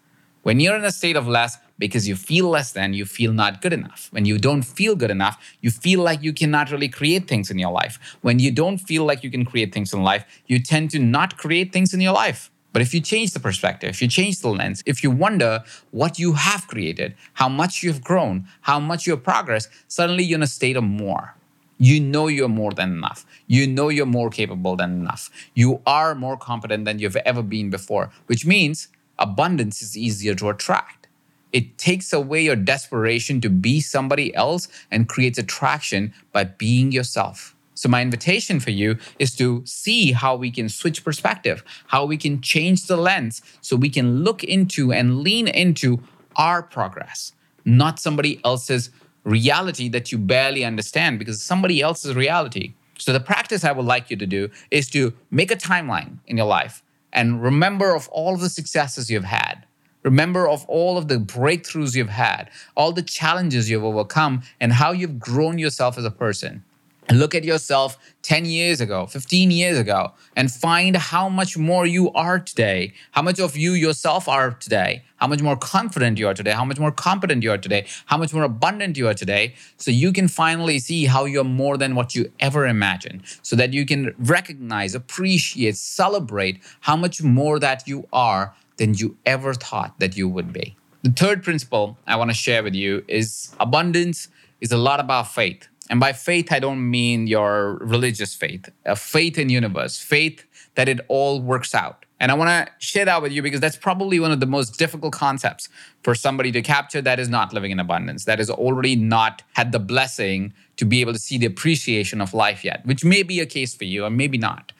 When 0.43 0.59
you're 0.59 0.77
in 0.77 0.85
a 0.85 0.91
state 0.91 1.17
of 1.17 1.27
less, 1.27 1.57
because 1.77 2.07
you 2.07 2.15
feel 2.15 2.49
less 2.49 2.71
than, 2.71 2.93
you 2.93 3.05
feel 3.05 3.33
not 3.33 3.61
good 3.61 3.73
enough. 3.73 4.09
When 4.11 4.25
you 4.25 4.37
don't 4.37 4.63
feel 4.63 4.95
good 4.95 5.11
enough, 5.11 5.37
you 5.61 5.71
feel 5.71 6.01
like 6.01 6.23
you 6.23 6.33
cannot 6.33 6.71
really 6.71 6.89
create 6.89 7.27
things 7.27 7.51
in 7.51 7.59
your 7.59 7.71
life. 7.71 8.17
When 8.21 8.39
you 8.39 8.51
don't 8.51 8.77
feel 8.77 9.05
like 9.05 9.23
you 9.23 9.31
can 9.31 9.45
create 9.45 9.73
things 9.73 9.93
in 9.93 10.03
life, 10.03 10.25
you 10.47 10.59
tend 10.59 10.91
to 10.91 10.99
not 10.99 11.37
create 11.37 11.71
things 11.71 11.93
in 11.93 12.01
your 12.01 12.13
life. 12.13 12.51
But 12.73 12.81
if 12.81 12.93
you 12.93 13.01
change 13.01 13.31
the 13.31 13.39
perspective, 13.39 13.89
if 13.89 14.01
you 14.01 14.07
change 14.07 14.39
the 14.39 14.49
lens, 14.49 14.83
if 14.85 15.03
you 15.03 15.09
wonder 15.09 15.63
what 15.91 16.19
you 16.19 16.33
have 16.33 16.67
created, 16.67 17.15
how 17.33 17.49
much 17.49 17.81
you've 17.81 18.03
grown, 18.03 18.47
how 18.61 18.79
much 18.79 19.07
you 19.07 19.13
have 19.13 19.23
progressed, 19.23 19.69
suddenly 19.87 20.23
you're 20.23 20.37
in 20.37 20.43
a 20.43 20.47
state 20.47 20.77
of 20.77 20.83
more. 20.83 21.33
You 21.79 21.99
know 21.99 22.27
you're 22.27 22.49
more 22.49 22.71
than 22.71 22.91
enough. 22.91 23.25
You 23.47 23.67
know 23.67 23.89
you're 23.89 24.05
more 24.05 24.29
capable 24.29 24.75
than 24.75 24.91
enough. 24.91 25.29
You 25.53 25.81
are 25.85 26.15
more 26.15 26.37
competent 26.37 26.85
than 26.85 26.99
you've 26.99 27.15
ever 27.17 27.43
been 27.43 27.69
before, 27.69 28.11
which 28.25 28.45
means 28.45 28.89
abundance 29.17 29.81
is 29.81 29.97
easier 29.97 30.35
to 30.35 30.49
attract 30.49 31.06
it 31.53 31.77
takes 31.77 32.11
away 32.13 32.41
your 32.43 32.55
desperation 32.55 33.41
to 33.41 33.49
be 33.49 33.79
somebody 33.79 34.33
else 34.35 34.67
and 34.91 35.07
creates 35.07 35.37
attraction 35.37 36.13
by 36.31 36.43
being 36.43 36.91
yourself. 36.91 37.55
So, 37.73 37.89
my 37.89 38.01
invitation 38.01 38.59
for 38.59 38.71
you 38.71 38.97
is 39.19 39.35
to 39.35 39.61
see 39.65 40.11
how 40.11 40.35
we 40.35 40.49
can 40.49 40.67
switch 40.67 41.03
perspective, 41.03 41.63
how 41.87 42.05
we 42.05 42.17
can 42.17 42.41
change 42.41 42.87
the 42.87 42.97
lens 42.97 43.41
so 43.61 43.75
we 43.75 43.89
can 43.89 44.23
look 44.23 44.43
into 44.43 44.91
and 44.91 45.19
lean 45.19 45.47
into 45.47 46.01
our 46.35 46.63
progress, 46.63 47.33
not 47.65 47.99
somebody 47.99 48.41
else's 48.43 48.89
reality 49.23 49.89
that 49.89 50.11
you 50.11 50.17
barely 50.17 50.65
understand 50.65 51.19
because 51.19 51.39
somebody 51.39 51.79
else's 51.79 52.15
reality. 52.15 52.73
So, 52.97 53.13
the 53.13 53.19
practice 53.19 53.63
I 53.63 53.73
would 53.73 53.85
like 53.85 54.09
you 54.09 54.17
to 54.17 54.25
do 54.25 54.49
is 54.71 54.89
to 54.89 55.13
make 55.29 55.51
a 55.51 55.55
timeline 55.55 56.17
in 56.25 56.35
your 56.35 56.47
life 56.47 56.81
and 57.13 57.43
remember 57.43 57.93
of 57.93 58.09
all 58.09 58.33
of 58.33 58.41
the 58.41 58.49
successes 58.49 59.11
you've 59.11 59.23
had 59.23 59.66
Remember 60.07 60.47
of 60.47 60.63
all 60.69 60.97
of 60.97 61.09
the 61.09 61.17
breakthroughs 61.17 61.93
you've 61.93 62.07
had, 62.07 62.49
all 62.77 62.93
the 62.93 63.01
challenges 63.01 63.69
you've 63.69 63.83
overcome, 63.83 64.41
and 64.61 64.71
how 64.71 64.93
you've 64.93 65.19
grown 65.19 65.59
yourself 65.59 65.97
as 65.97 66.05
a 66.05 66.11
person. 66.11 66.63
Look 67.11 67.35
at 67.35 67.43
yourself 67.43 67.97
10 68.21 68.45
years 68.45 68.79
ago, 68.79 69.05
15 69.05 69.51
years 69.51 69.77
ago, 69.77 70.13
and 70.37 70.49
find 70.49 70.95
how 70.95 71.27
much 71.27 71.57
more 71.57 71.85
you 71.85 72.09
are 72.13 72.39
today, 72.39 72.93
how 73.11 73.21
much 73.21 73.37
of 73.37 73.57
you 73.57 73.73
yourself 73.73 74.29
are 74.29 74.51
today, 74.51 75.03
how 75.17 75.27
much 75.27 75.41
more 75.41 75.57
confident 75.57 76.17
you 76.17 76.27
are 76.29 76.33
today, 76.33 76.51
how 76.51 76.63
much 76.63 76.79
more 76.79 76.91
competent 76.91 77.43
you 77.43 77.51
are 77.51 77.57
today, 77.57 77.85
how 78.05 78.17
much 78.17 78.33
more 78.33 78.43
abundant 78.43 78.95
you 78.97 79.09
are 79.09 79.13
today, 79.13 79.55
so 79.75 79.91
you 79.91 80.13
can 80.13 80.29
finally 80.29 80.79
see 80.79 81.05
how 81.05 81.25
you're 81.25 81.43
more 81.43 81.75
than 81.77 81.95
what 81.95 82.15
you 82.15 82.31
ever 82.39 82.65
imagined, 82.65 83.23
so 83.41 83.57
that 83.57 83.73
you 83.73 83.85
can 83.85 84.15
recognize, 84.17 84.95
appreciate, 84.95 85.75
celebrate 85.75 86.61
how 86.81 86.95
much 86.95 87.21
more 87.21 87.59
that 87.59 87.85
you 87.87 88.07
are 88.13 88.53
than 88.77 88.93
you 88.93 89.17
ever 89.25 89.53
thought 89.53 89.99
that 89.99 90.15
you 90.15 90.27
would 90.27 90.53
be. 90.53 90.75
The 91.03 91.11
third 91.11 91.43
principle 91.43 91.97
I 92.07 92.15
want 92.15 92.31
to 92.31 92.35
share 92.35 92.63
with 92.63 92.73
you 92.73 93.03
is 93.07 93.55
abundance 93.59 94.29
is 94.61 94.71
a 94.71 94.77
lot 94.77 94.99
about 94.99 95.31
faith. 95.31 95.67
And 95.89 95.99
by 95.99 96.13
faith, 96.13 96.51
I 96.51 96.59
don't 96.59 96.89
mean 96.89 97.27
your 97.27 97.75
religious 97.75 98.35
faith, 98.35 98.69
a 98.85 98.95
faith 98.95 99.37
in 99.37 99.49
universe, 99.49 99.99
faith 99.99 100.43
that 100.75 100.89
it 100.89 100.99
all 101.07 101.39
works 101.41 101.73
out. 101.73 102.05
And 102.19 102.31
I 102.31 102.35
want 102.35 102.49
to 102.49 102.73
share 102.85 103.05
that 103.05 103.21
with 103.21 103.31
you 103.31 103.41
because 103.41 103.59
that's 103.59 103.77
probably 103.77 104.19
one 104.19 104.31
of 104.31 104.39
the 104.39 104.47
most 104.47 104.79
difficult 104.79 105.13
concepts 105.13 105.69
for 106.03 106.15
somebody 106.15 106.51
to 106.51 106.61
capture 106.61 107.01
that 107.01 107.19
is 107.19 107.29
not 107.29 107.53
living 107.53 107.71
in 107.71 107.79
abundance, 107.79 108.25
that 108.25 108.39
is 108.39 108.49
already 108.49 108.95
not 108.95 109.43
had 109.53 109.71
the 109.71 109.79
blessing 109.79 110.51
to 110.77 110.85
be 110.85 110.99
able 111.01 111.13
to 111.13 111.19
see 111.19 111.37
the 111.37 111.45
appreciation 111.45 112.19
of 112.19 112.33
life 112.33 112.65
yet, 112.65 112.85
which 112.85 113.05
may 113.05 113.21
be 113.23 113.39
a 113.39 113.45
case 113.45 113.75
for 113.75 113.85
you 113.85 114.03
or 114.03 114.09
maybe 114.09 114.37
not. 114.37 114.71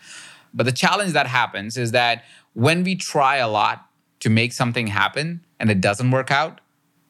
But 0.53 0.65
the 0.65 0.71
challenge 0.71 1.13
that 1.13 1.27
happens 1.27 1.77
is 1.77 1.91
that 1.91 2.23
when 2.53 2.83
we 2.83 2.95
try 2.95 3.37
a 3.37 3.47
lot 3.47 3.87
to 4.19 4.29
make 4.29 4.53
something 4.53 4.88
happen 4.88 5.45
and 5.59 5.69
it 5.69 5.81
doesn't 5.81 6.12
work 6.12 6.31
out, 6.31 6.62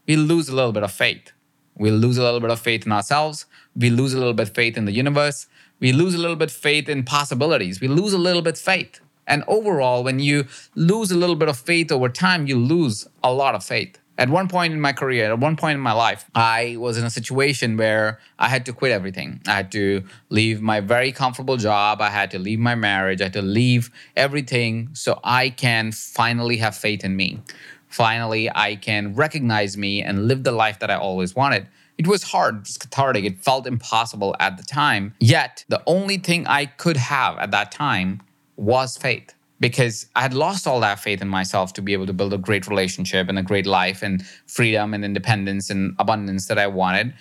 we 0.08 0.16
lose 0.16 0.50
a 0.50 0.56
little 0.56 0.72
bit 0.72 0.84
of 0.84 0.92
faith. 0.92 1.32
We 1.76 1.92
lose 1.92 2.18
a 2.18 2.24
little 2.24 2.40
bit 2.40 2.50
of 2.50 2.60
faith 2.60 2.86
in 2.86 2.92
ourselves. 2.92 3.46
We 3.76 3.90
lose 3.90 4.14
a 4.14 4.18
little 4.18 4.34
bit 4.34 4.50
of 4.50 4.56
faith 4.56 4.78
in 4.78 4.86
the 4.86 4.92
universe. 4.92 5.48
We 5.80 5.92
lose 5.92 6.16
a 6.16 6.18
little 6.18 6.36
bit 6.36 6.50
of 6.50 6.56
faith 6.56 6.90
in 6.90 7.04
possibilities. 7.04 7.80
We 7.80 7.88
lose 7.88 8.14
a 8.14 8.18
little 8.18 8.42
bit 8.42 8.56
of 8.56 8.60
faith. 8.60 9.00
And 9.28 9.44
overall, 9.48 10.04
when 10.04 10.20
you 10.20 10.46
lose 10.74 11.12
a 11.12 11.18
little 11.18 11.36
bit 11.36 11.50
of 11.50 11.58
faith 11.58 11.92
over 11.92 12.10
time, 12.10 12.48
you 12.48 12.58
lose 12.58 13.08
a 13.24 13.32
lot 13.32 13.54
of 13.54 13.64
faith. 13.64 14.00
At 14.20 14.30
one 14.30 14.48
point 14.48 14.74
in 14.74 14.82
my 14.82 14.94
career, 14.94 15.32
at 15.32 15.38
one 15.38 15.56
point 15.56 15.76
in 15.76 15.82
my 15.82 15.92
life, 15.92 16.26
I 16.34 16.76
was 16.80 16.98
in 16.98 17.06
a 17.06 17.10
situation 17.10 17.78
where 17.78 18.20
I 18.40 18.50
had 18.50 18.66
to 18.66 18.74
quit 18.74 18.92
everything. 18.92 19.42
I 19.48 19.54
had 19.54 19.72
to 19.74 20.04
leave 20.30 20.60
my 20.60 20.80
very 20.80 21.12
comfortable 21.12 21.56
job. 21.56 22.02
I 22.02 22.10
had 22.10 22.32
to 22.32 22.40
leave 22.40 22.58
my 22.58 22.74
marriage. 22.74 23.22
I 23.22 23.26
had 23.26 23.34
to 23.34 23.44
leave 23.44 23.92
everything 24.16 24.90
so 24.94 25.20
I 25.24 25.52
can 25.52 25.92
finally 25.92 26.58
have 26.58 26.76
faith 26.76 27.04
in 27.04 27.16
me. 27.16 27.42
Finally, 27.90 28.50
I 28.54 28.76
can 28.76 29.14
recognize 29.14 29.78
me 29.78 30.02
and 30.02 30.28
live 30.28 30.44
the 30.44 30.52
life 30.52 30.80
that 30.80 30.90
I 30.90 30.96
always 30.96 31.36
wanted. 31.36 31.68
It 32.00 32.08
was 32.08 32.24
hard, 32.24 32.58
it 32.58 32.62
was 32.62 32.78
cathartic, 32.78 33.24
it 33.24 33.44
felt 33.44 33.66
impossible 33.66 34.36
at 34.40 34.58
the 34.58 34.64
time. 34.64 35.14
Yet, 35.20 35.64
the 35.68 35.82
only 35.88 36.18
thing 36.18 36.46
I 36.48 36.66
could 36.66 36.98
have 36.98 37.38
at 37.38 37.52
that 37.52 37.72
time 37.72 38.22
was 38.56 38.98
faith 38.98 39.34
because 39.60 40.08
I 40.16 40.22
had 40.22 40.34
lost 40.34 40.68
all 40.68 40.80
that 40.82 41.00
faith 41.00 41.22
in 41.22 41.28
myself 41.28 41.74
to 41.74 41.82
be 41.82 41.94
able 41.94 42.06
to 42.06 42.14
build 42.14 42.34
a 42.34 42.38
great 42.38 42.68
relationship 42.68 43.28
and 43.30 43.40
a 43.40 43.44
great 43.44 43.66
life 43.66 44.04
and 44.04 44.26
freedom 44.46 44.94
and 44.94 45.04
independence 45.04 45.70
and 45.70 45.96
abundance 46.00 46.48
that 46.48 46.60
I 46.60 46.68
wanted. 46.68 47.14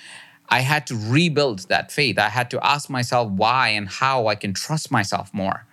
I 0.48 0.60
had 0.60 0.86
to 0.88 0.94
rebuild 0.94 1.68
that 1.68 1.90
faith. 1.90 2.18
I 2.18 2.28
had 2.28 2.50
to 2.50 2.64
ask 2.64 2.88
myself 2.90 3.30
why 3.32 3.68
and 3.68 3.88
how 3.88 4.26
I 4.26 4.34
can 4.34 4.52
trust 4.52 4.90
myself 4.90 5.32
more. 5.32 5.66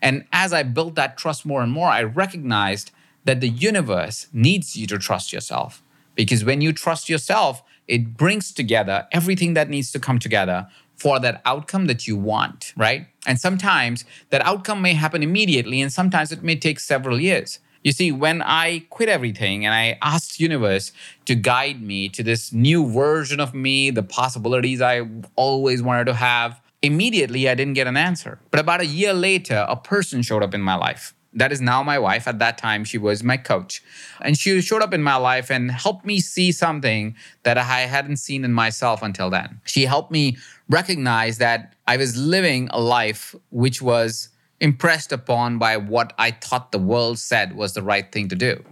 And 0.00 0.24
as 0.32 0.52
I 0.52 0.62
built 0.62 0.94
that 0.94 1.18
trust 1.18 1.44
more 1.44 1.62
and 1.62 1.72
more, 1.72 1.88
I 1.88 2.02
recognized 2.02 2.90
that 3.24 3.40
the 3.40 3.48
universe 3.48 4.28
needs 4.32 4.76
you 4.76 4.86
to 4.86 4.98
trust 4.98 5.32
yourself. 5.32 5.82
Because 6.14 6.44
when 6.44 6.60
you 6.60 6.72
trust 6.72 7.08
yourself, 7.08 7.62
it 7.86 8.16
brings 8.16 8.52
together 8.52 9.06
everything 9.12 9.54
that 9.54 9.68
needs 9.68 9.92
to 9.92 10.00
come 10.00 10.18
together 10.18 10.68
for 10.98 11.20
that 11.20 11.40
outcome 11.44 11.86
that 11.86 12.06
you 12.06 12.16
want, 12.16 12.72
right? 12.76 13.06
And 13.26 13.40
sometimes 13.40 14.04
that 14.30 14.44
outcome 14.44 14.82
may 14.82 14.94
happen 14.94 15.22
immediately, 15.22 15.80
and 15.80 15.92
sometimes 15.92 16.32
it 16.32 16.42
may 16.42 16.56
take 16.56 16.80
several 16.80 17.20
years. 17.20 17.60
You 17.84 17.92
see, 17.92 18.10
when 18.10 18.42
I 18.42 18.84
quit 18.90 19.08
everything 19.08 19.64
and 19.64 19.72
I 19.72 19.96
asked 20.02 20.40
universe 20.40 20.92
to 21.26 21.36
guide 21.36 21.80
me 21.80 22.08
to 22.10 22.22
this 22.24 22.52
new 22.52 22.90
version 22.90 23.38
of 23.38 23.54
me, 23.54 23.90
the 23.90 24.02
possibilities 24.02 24.80
I 24.80 25.08
always 25.36 25.80
wanted 25.80 26.06
to 26.06 26.14
have, 26.14 26.60
immediately 26.82 27.48
I 27.48 27.54
didn't 27.54 27.74
get 27.74 27.86
an 27.86 27.96
answer. 27.96 28.40
But 28.50 28.58
about 28.58 28.80
a 28.80 28.86
year 28.86 29.14
later, 29.14 29.64
a 29.68 29.76
person 29.76 30.22
showed 30.22 30.42
up 30.42 30.54
in 30.54 30.60
my 30.60 30.74
life 30.74 31.14
that 31.34 31.52
is 31.52 31.60
now 31.60 31.82
my 31.82 31.98
wife. 31.98 32.26
At 32.26 32.38
that 32.38 32.58
time, 32.58 32.84
she 32.84 32.98
was 32.98 33.22
my 33.22 33.36
coach. 33.36 33.82
And 34.20 34.36
she 34.36 34.60
showed 34.60 34.82
up 34.82 34.94
in 34.94 35.02
my 35.02 35.16
life 35.16 35.50
and 35.50 35.70
helped 35.70 36.04
me 36.04 36.20
see 36.20 36.52
something 36.52 37.16
that 37.42 37.58
I 37.58 37.80
hadn't 37.80 38.16
seen 38.16 38.44
in 38.44 38.52
myself 38.52 39.02
until 39.02 39.30
then. 39.30 39.60
She 39.64 39.84
helped 39.84 40.10
me 40.10 40.36
recognize 40.68 41.38
that 41.38 41.74
I 41.86 41.96
was 41.96 42.16
living 42.16 42.68
a 42.70 42.80
life 42.80 43.34
which 43.50 43.80
was 43.80 44.28
impressed 44.60 45.12
upon 45.12 45.58
by 45.58 45.76
what 45.76 46.12
I 46.18 46.32
thought 46.32 46.72
the 46.72 46.78
world 46.78 47.18
said 47.18 47.56
was 47.56 47.74
the 47.74 47.82
right 47.82 48.10
thing 48.10 48.28
to 48.28 48.36
do. 48.36 48.64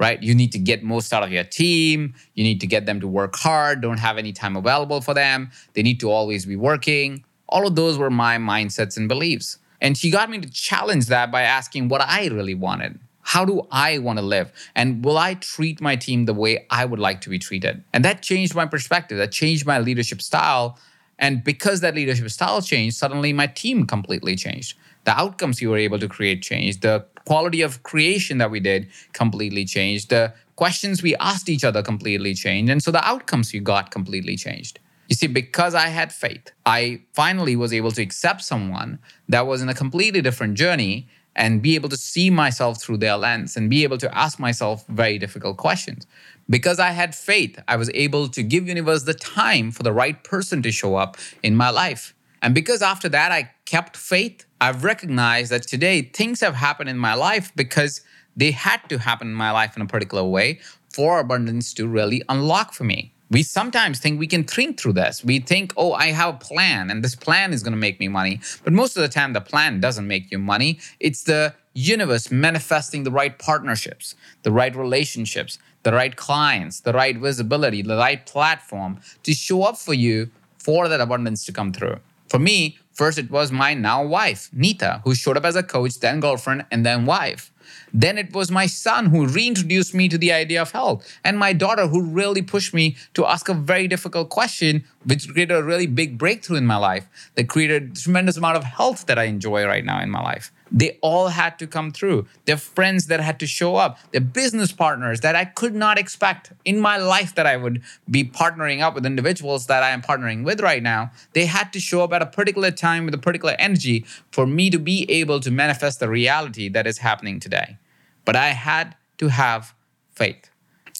Right? 0.00 0.20
You 0.22 0.34
need 0.34 0.50
to 0.52 0.58
get 0.58 0.82
most 0.82 1.12
out 1.12 1.22
of 1.22 1.30
your 1.30 1.44
team. 1.44 2.14
You 2.34 2.42
need 2.42 2.60
to 2.60 2.66
get 2.66 2.84
them 2.84 3.00
to 3.00 3.06
work 3.06 3.36
hard, 3.36 3.80
don't 3.80 3.98
have 3.98 4.18
any 4.18 4.32
time 4.32 4.56
available 4.56 5.00
for 5.00 5.14
them. 5.14 5.50
They 5.74 5.82
need 5.82 6.00
to 6.00 6.10
always 6.10 6.46
be 6.46 6.56
working. 6.56 7.24
All 7.48 7.66
of 7.66 7.76
those 7.76 7.96
were 7.96 8.10
my 8.10 8.36
mindsets 8.38 8.96
and 8.96 9.08
beliefs. 9.08 9.58
And 9.80 9.96
she 9.96 10.10
got 10.10 10.30
me 10.30 10.38
to 10.38 10.50
challenge 10.50 11.06
that 11.06 11.30
by 11.30 11.42
asking 11.42 11.88
what 11.88 12.00
I 12.00 12.26
really 12.26 12.54
wanted. 12.54 12.98
How 13.20 13.44
do 13.44 13.66
I 13.70 13.98
want 13.98 14.18
to 14.18 14.24
live? 14.24 14.52
And 14.74 15.04
will 15.04 15.16
I 15.16 15.34
treat 15.34 15.80
my 15.80 15.96
team 15.96 16.24
the 16.24 16.34
way 16.34 16.66
I 16.70 16.84
would 16.84 16.98
like 16.98 17.20
to 17.22 17.30
be 17.30 17.38
treated? 17.38 17.82
And 17.92 18.04
that 18.04 18.22
changed 18.22 18.54
my 18.54 18.66
perspective. 18.66 19.16
That 19.18 19.32
changed 19.32 19.64
my 19.64 19.78
leadership 19.78 20.20
style. 20.20 20.78
And 21.18 21.44
because 21.44 21.80
that 21.80 21.94
leadership 21.94 22.28
style 22.30 22.60
changed, 22.60 22.96
suddenly 22.96 23.32
my 23.32 23.46
team 23.46 23.86
completely 23.86 24.36
changed. 24.36 24.76
The 25.04 25.12
outcomes 25.18 25.60
you 25.60 25.70
were 25.70 25.78
able 25.78 25.98
to 25.98 26.08
create 26.08 26.42
changed. 26.42 26.82
The 26.82 27.04
quality 27.24 27.62
of 27.62 27.82
creation 27.82 28.38
that 28.38 28.50
we 28.50 28.60
did 28.60 28.88
completely 29.12 29.64
changed. 29.64 30.10
The 30.10 30.32
questions 30.56 31.02
we 31.02 31.14
asked 31.16 31.48
each 31.48 31.64
other 31.64 31.82
completely 31.82 32.34
changed. 32.34 32.70
And 32.70 32.82
so 32.82 32.90
the 32.90 33.06
outcomes 33.06 33.54
you 33.54 33.60
got 33.60 33.90
completely 33.90 34.36
changed. 34.36 34.78
You 35.08 35.16
see, 35.16 35.26
because 35.26 35.74
I 35.74 35.88
had 35.88 36.12
faith, 36.12 36.50
I 36.64 37.02
finally 37.12 37.56
was 37.56 37.72
able 37.72 37.90
to 37.92 38.02
accept 38.02 38.42
someone 38.42 38.98
that 39.28 39.46
was 39.46 39.60
in 39.60 39.68
a 39.68 39.74
completely 39.74 40.22
different 40.22 40.54
journey 40.54 41.08
and 41.36 41.62
be 41.62 41.74
able 41.74 41.88
to 41.88 41.96
see 41.96 42.30
myself 42.30 42.80
through 42.80 42.98
their 42.98 43.16
lens 43.16 43.56
and 43.56 43.70
be 43.70 43.82
able 43.82 43.98
to 43.98 44.16
ask 44.16 44.38
myself 44.38 44.86
very 44.88 45.18
difficult 45.18 45.56
questions. 45.56 46.06
Because 46.48 46.78
I 46.78 46.90
had 46.90 47.14
faith, 47.14 47.58
I 47.66 47.76
was 47.76 47.90
able 47.94 48.28
to 48.28 48.42
give 48.42 48.68
universe 48.68 49.04
the 49.04 49.14
time 49.14 49.70
for 49.70 49.82
the 49.82 49.92
right 49.92 50.22
person 50.22 50.62
to 50.62 50.70
show 50.70 50.96
up 50.96 51.16
in 51.42 51.56
my 51.56 51.70
life. 51.70 52.14
And 52.42 52.54
because 52.54 52.82
after 52.82 53.08
that 53.08 53.32
I 53.32 53.50
kept 53.64 53.96
faith, 53.96 54.44
I've 54.60 54.84
recognized 54.84 55.50
that 55.50 55.62
today 55.62 56.02
things 56.02 56.40
have 56.40 56.54
happened 56.54 56.90
in 56.90 56.98
my 56.98 57.14
life 57.14 57.52
because 57.56 58.02
they 58.36 58.50
had 58.50 58.80
to 58.90 58.98
happen 58.98 59.28
in 59.28 59.34
my 59.34 59.50
life 59.50 59.76
in 59.76 59.82
a 59.82 59.86
particular 59.86 60.24
way 60.24 60.60
for 60.92 61.18
abundance 61.18 61.72
to 61.74 61.88
really 61.88 62.22
unlock 62.28 62.74
for 62.74 62.84
me 62.84 63.13
we 63.34 63.42
sometimes 63.42 63.98
think 63.98 64.20
we 64.20 64.28
can 64.28 64.44
think 64.44 64.78
through 64.78 64.92
this. 64.92 65.24
We 65.24 65.40
think, 65.40 65.72
oh, 65.76 65.92
I 65.92 66.12
have 66.12 66.36
a 66.36 66.38
plan 66.38 66.88
and 66.88 67.02
this 67.02 67.16
plan 67.16 67.52
is 67.52 67.64
going 67.64 67.72
to 67.72 67.84
make 67.86 67.98
me 67.98 68.06
money. 68.06 68.38
But 68.62 68.72
most 68.72 68.96
of 68.96 69.02
the 69.02 69.08
time, 69.08 69.32
the 69.32 69.40
plan 69.40 69.80
doesn't 69.80 70.06
make 70.06 70.30
you 70.30 70.38
money. 70.38 70.78
It's 71.00 71.24
the 71.24 71.52
universe 71.72 72.30
manifesting 72.30 73.02
the 73.02 73.10
right 73.10 73.36
partnerships, 73.36 74.14
the 74.44 74.52
right 74.52 74.76
relationships, 74.76 75.58
the 75.82 75.92
right 75.92 76.14
clients, 76.14 76.78
the 76.78 76.92
right 76.92 77.16
visibility, 77.18 77.82
the 77.82 77.96
right 77.96 78.24
platform 78.24 79.00
to 79.24 79.34
show 79.34 79.64
up 79.64 79.78
for 79.78 79.94
you 79.94 80.30
for 80.58 80.86
that 80.86 81.00
abundance 81.00 81.44
to 81.46 81.52
come 81.52 81.72
through. 81.72 81.98
For 82.28 82.38
me, 82.38 82.78
first 82.92 83.18
it 83.18 83.32
was 83.32 83.50
my 83.50 83.74
now 83.74 84.06
wife, 84.06 84.48
Nita, 84.52 85.00
who 85.02 85.12
showed 85.16 85.36
up 85.36 85.44
as 85.44 85.56
a 85.56 85.64
coach, 85.64 85.98
then 85.98 86.20
girlfriend, 86.20 86.66
and 86.70 86.86
then 86.86 87.04
wife. 87.04 87.50
Then 87.92 88.18
it 88.18 88.32
was 88.32 88.50
my 88.50 88.66
son 88.66 89.06
who 89.06 89.26
reintroduced 89.26 89.94
me 89.94 90.08
to 90.08 90.18
the 90.18 90.32
idea 90.32 90.62
of 90.62 90.72
health, 90.72 91.06
and 91.24 91.38
my 91.38 91.52
daughter 91.52 91.86
who 91.86 92.02
really 92.02 92.42
pushed 92.42 92.74
me 92.74 92.96
to 93.14 93.26
ask 93.26 93.48
a 93.48 93.54
very 93.54 93.88
difficult 93.88 94.30
question, 94.30 94.84
which 95.04 95.28
created 95.28 95.54
a 95.54 95.62
really 95.62 95.86
big 95.86 96.18
breakthrough 96.18 96.56
in 96.56 96.66
my 96.66 96.76
life 96.76 97.06
that 97.34 97.48
created 97.48 97.90
a 97.90 97.94
tremendous 98.00 98.36
amount 98.36 98.56
of 98.56 98.64
health 98.64 99.06
that 99.06 99.18
I 99.18 99.24
enjoy 99.24 99.64
right 99.64 99.84
now 99.84 100.00
in 100.00 100.10
my 100.10 100.22
life. 100.22 100.52
They 100.76 100.98
all 101.02 101.28
had 101.28 101.56
to 101.60 101.68
come 101.68 101.92
through. 101.92 102.26
Their 102.46 102.56
friends 102.56 103.06
that 103.06 103.20
had 103.20 103.38
to 103.38 103.46
show 103.46 103.76
up, 103.76 103.96
their 104.10 104.20
business 104.20 104.72
partners 104.72 105.20
that 105.20 105.36
I 105.36 105.44
could 105.44 105.72
not 105.72 106.00
expect 106.00 106.52
in 106.64 106.80
my 106.80 106.96
life 106.96 107.32
that 107.36 107.46
I 107.46 107.56
would 107.56 107.80
be 108.10 108.24
partnering 108.24 108.80
up 108.82 108.96
with 108.96 109.06
individuals 109.06 109.66
that 109.68 109.84
I 109.84 109.90
am 109.90 110.02
partnering 110.02 110.42
with 110.42 110.60
right 110.60 110.82
now. 110.82 111.12
They 111.32 111.46
had 111.46 111.72
to 111.74 111.80
show 111.80 112.02
up 112.02 112.12
at 112.12 112.22
a 112.22 112.26
particular 112.26 112.72
time 112.72 113.04
with 113.04 113.14
a 113.14 113.18
particular 113.18 113.54
energy 113.56 114.04
for 114.32 114.48
me 114.48 114.68
to 114.70 114.80
be 114.80 115.08
able 115.08 115.38
to 115.40 115.50
manifest 115.52 116.00
the 116.00 116.08
reality 116.08 116.68
that 116.70 116.88
is 116.88 116.98
happening 116.98 117.38
today. 117.38 117.78
But 118.24 118.34
I 118.34 118.48
had 118.48 118.96
to 119.18 119.28
have 119.28 119.74
faith. 120.10 120.50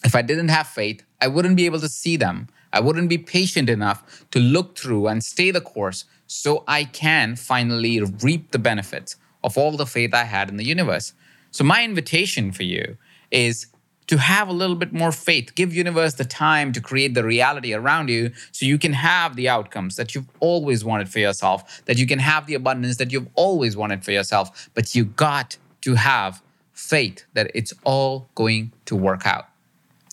If 0.04 0.14
I 0.14 0.22
didn't 0.22 0.50
have 0.50 0.68
faith, 0.68 1.02
I 1.20 1.26
wouldn't 1.26 1.56
be 1.56 1.66
able 1.66 1.80
to 1.80 1.88
see 1.88 2.16
them. 2.16 2.46
I 2.72 2.78
wouldn't 2.78 3.08
be 3.08 3.18
patient 3.18 3.68
enough 3.68 4.24
to 4.30 4.38
look 4.38 4.78
through 4.78 5.08
and 5.08 5.24
stay 5.24 5.50
the 5.50 5.60
course 5.60 6.04
so 6.28 6.62
I 6.68 6.84
can 6.84 7.34
finally 7.34 8.00
reap 8.00 8.52
the 8.52 8.58
benefits 8.60 9.16
of 9.44 9.56
all 9.56 9.76
the 9.76 9.86
faith 9.86 10.12
I 10.12 10.24
had 10.24 10.48
in 10.48 10.56
the 10.56 10.64
universe. 10.64 11.12
So, 11.52 11.62
my 11.62 11.84
invitation 11.84 12.50
for 12.50 12.64
you 12.64 12.96
is 13.30 13.66
to 14.06 14.18
have 14.18 14.48
a 14.48 14.52
little 14.52 14.76
bit 14.76 14.92
more 14.92 15.12
faith. 15.12 15.54
Give 15.54 15.72
universe 15.74 16.14
the 16.14 16.24
time 16.24 16.72
to 16.72 16.80
create 16.80 17.14
the 17.14 17.24
reality 17.24 17.72
around 17.72 18.10
you 18.10 18.32
so 18.52 18.66
you 18.66 18.78
can 18.78 18.92
have 18.92 19.36
the 19.36 19.48
outcomes 19.48 19.96
that 19.96 20.14
you've 20.14 20.28
always 20.40 20.84
wanted 20.84 21.08
for 21.08 21.20
yourself, 21.20 21.84
that 21.86 21.96
you 21.96 22.06
can 22.06 22.18
have 22.18 22.46
the 22.46 22.54
abundance 22.54 22.96
that 22.96 23.12
you've 23.12 23.28
always 23.34 23.76
wanted 23.76 24.04
for 24.04 24.10
yourself. 24.10 24.68
But 24.74 24.94
you 24.94 25.04
got 25.04 25.56
to 25.82 25.94
have 25.94 26.42
faith 26.72 27.24
that 27.34 27.50
it's 27.54 27.72
all 27.84 28.28
going 28.34 28.72
to 28.86 28.96
work 28.96 29.26
out. 29.26 29.48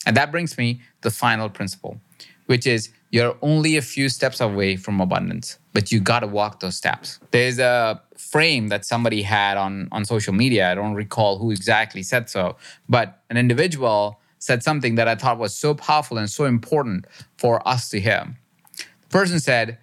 And 0.06 0.16
that 0.16 0.32
brings 0.32 0.58
me 0.58 0.76
to 0.76 0.82
the 1.02 1.12
final 1.12 1.50
principle, 1.50 2.00
which 2.46 2.66
is 2.66 2.90
you're 3.12 3.36
only 3.42 3.76
a 3.76 3.82
few 3.82 4.08
steps 4.08 4.40
away 4.40 4.78
from 4.78 5.02
abundance, 5.02 5.60
but 5.74 5.92
you 5.92 6.00
got 6.00 6.22
to 6.22 6.28
walk 6.28 6.62
those 6.62 6.78
steps. 6.78 7.20
There's 7.32 7.60
a 7.60 8.02
frame 8.18 8.70
that 8.70 8.86
somebody 8.86 9.22
had 9.22 9.58
on, 9.58 9.90
on 9.92 10.06
social 10.06 10.34
media. 10.34 10.72
I 10.72 10.76
don't 10.76 10.94
recall 10.94 11.38
who 11.38 11.52
exactly 11.52 12.04
said 12.04 12.30
so, 12.30 12.56
but 12.88 13.22
an 13.30 13.38
individual 13.38 14.20
said 14.40 14.64
something 14.64 14.96
that 14.96 15.08
I 15.08 15.16
thought 15.16 15.38
was 15.38 15.54
so 15.54 15.74
powerful 15.74 16.18
and 16.18 16.30
so 16.30 16.46
important 16.46 17.06
for 17.38 17.66
us 17.68 17.90
to 17.90 18.00
hear. 18.00 18.36
The 18.78 19.08
person 19.10 19.40
said, 19.40 19.78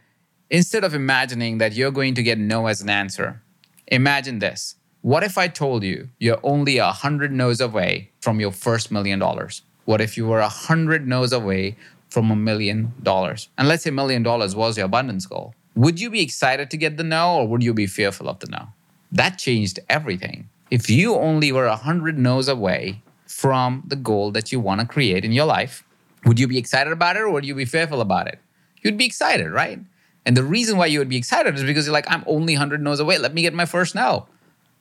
instead 0.51 0.83
of 0.83 0.95
imagining 0.95 1.59
that 1.59 1.75
you're 1.75 1.93
going 1.93 2.15
to 2.15 2.23
get 2.23 2.39
no 2.39 2.67
as 2.67 2.81
an 2.81 2.89
answer, 2.89 3.43
imagine 3.87 4.39
this. 4.39 4.75
What 5.03 5.23
if 5.23 5.39
I 5.39 5.49
told 5.49 5.85
you 5.85 6.09
you're 6.19 6.41
only 6.43 6.79
a 6.79 6.91
hundred 6.91 7.31
no's 7.31 7.61
away 7.61 8.11
from 8.21 8.41
your 8.41 8.51
first 8.51 8.91
million 8.91 9.19
dollars? 9.19 9.63
What 9.85 10.01
if 10.01 10.17
you 10.17 10.27
were 10.27 10.41
a 10.41 10.49
hundred 10.49 11.07
no's 11.07 11.33
away 11.33 11.77
from 12.09 12.31
a 12.31 12.37
million 12.37 12.93
dollars? 13.03 13.49
And 13.59 13.69
let's 13.69 13.85
say 13.85 13.91
a 13.91 13.93
million 13.93 14.23
dollars 14.23 14.55
was 14.55 14.77
your 14.77 14.87
abundance 14.87 15.27
goal. 15.27 15.55
Would 15.75 16.01
you 16.01 16.11
be 16.11 16.23
excited 16.23 16.71
to 16.71 16.77
get 16.77 16.97
the 16.97 17.05
no 17.05 17.37
or 17.37 17.49
would 17.49 17.63
you 17.63 17.73
be 17.73 17.87
fearful 17.87 18.29
of 18.29 18.41
the 18.41 18.49
no? 18.49 18.69
That 19.13 19.39
changed 19.39 19.79
everything. 19.89 20.49
If 20.71 20.91
you 20.91 21.15
only 21.15 21.53
were 21.53 21.67
a 21.67 21.77
hundred 21.77 22.19
no's 22.19 22.49
away 22.49 23.03
from 23.27 23.85
the 23.87 23.97
goal 23.97 24.31
that 24.33 24.53
you 24.53 24.61
want 24.61 24.81
to 24.81 24.87
create 24.87 25.25
in 25.25 25.33
your 25.33 25.47
life, 25.47 25.85
would 26.25 26.41
you 26.41 26.49
be 26.49 26.59
excited 26.59 26.93
about 26.93 27.17
it 27.17 27.21
or 27.21 27.31
would 27.31 27.45
you 27.45 27.55
be 27.55 27.65
fearful 27.65 28.01
about 28.01 28.27
it? 28.27 28.39
You'd 28.83 28.99
be 28.99 29.07
excited, 29.07 29.51
right? 29.51 29.79
And 30.27 30.37
the 30.37 30.45
reason 30.45 30.77
why 30.77 30.87
you 30.87 30.99
would 30.99 31.09
be 31.09 31.17
excited 31.17 31.55
is 31.55 31.65
because 31.65 31.87
you're 31.87 31.93
like, 31.93 32.11
I'm 32.11 32.25
only 32.27 32.55
100 32.55 32.83
no's 32.83 33.01
away. 33.01 33.19
Let 33.19 33.33
me 33.33 33.43
get 33.43 33.55
my 33.55 33.65
first 33.65 33.95
no, 33.95 34.27